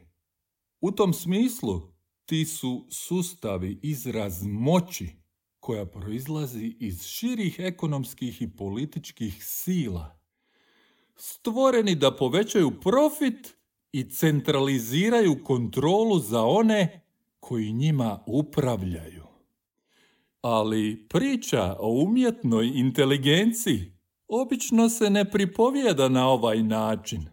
U 0.81 0.91
tom 0.91 1.13
smislu 1.13 1.81
ti 2.25 2.45
su 2.45 2.87
sustavi 2.91 3.79
izraz 3.83 4.43
moći 4.43 5.07
koja 5.59 5.85
proizlazi 5.85 6.75
iz 6.79 7.03
širih 7.03 7.55
ekonomskih 7.59 8.41
i 8.41 8.55
političkih 8.55 9.45
sila, 9.45 10.19
stvoreni 11.15 11.95
da 11.95 12.15
povećaju 12.15 12.71
profit 12.81 13.55
i 13.91 14.09
centraliziraju 14.09 15.43
kontrolu 15.43 16.19
za 16.19 16.43
one 16.43 17.05
koji 17.39 17.71
njima 17.71 18.23
upravljaju. 18.27 19.28
Ali 20.41 21.07
priča 21.09 21.75
o 21.79 22.03
umjetnoj 22.03 22.71
inteligenciji 22.75 23.93
obično 24.27 24.89
se 24.89 25.09
ne 25.09 25.31
pripovijeda 25.31 26.09
na 26.09 26.29
ovaj 26.29 26.63
način. 26.63 27.25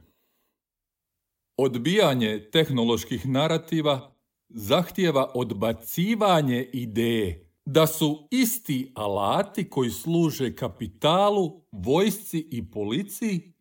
Odbijanje 1.56 2.48
tehnoloških 2.52 3.28
narativa 3.28 4.16
zahtijeva 4.48 5.32
odbacivanje 5.34 6.70
ideje 6.72 7.46
da 7.64 7.86
su 7.86 8.28
isti 8.30 8.92
alati 8.94 9.70
koji 9.70 9.90
služe 9.90 10.56
kapitalu, 10.56 11.60
vojsci 11.72 12.48
i 12.50 12.70
policiji 12.70 13.52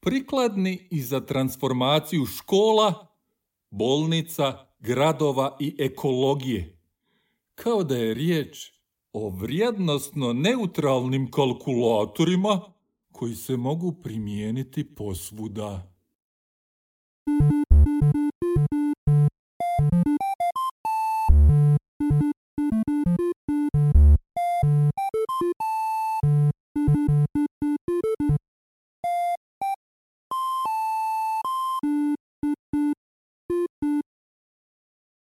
prikladni 0.00 0.88
i 0.90 1.02
za 1.02 1.20
transformaciju 1.20 2.26
škola, 2.26 3.06
bolnica, 3.70 4.66
gradova 4.78 5.56
i 5.60 5.76
ekologije. 5.78 6.78
Kao 7.54 7.84
da 7.84 7.96
je 7.96 8.14
riječ 8.14 8.79
o 9.12 9.28
vrijednostno 9.28 10.32
neutralnim 10.32 11.30
kalkulatorima 11.30 12.60
koji 13.12 13.34
se 13.34 13.56
mogu 13.56 13.92
primijeniti 13.92 14.94
posvuda. 14.94 15.86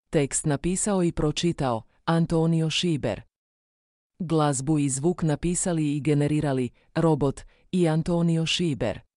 Tekst 0.09 0.45
napisao 0.45 1.03
i 1.03 1.11
pročitao 1.11 1.81
Antonio 2.05 2.69
Šiber. 2.69 3.28
Glazbu 4.19 4.79
i 4.79 4.89
zvuk 4.89 5.23
napisali 5.23 5.95
i 5.95 6.01
generirali 6.01 6.69
Robot 6.95 7.41
i 7.71 7.87
Antonio 7.87 8.45
Šiber. 8.45 9.08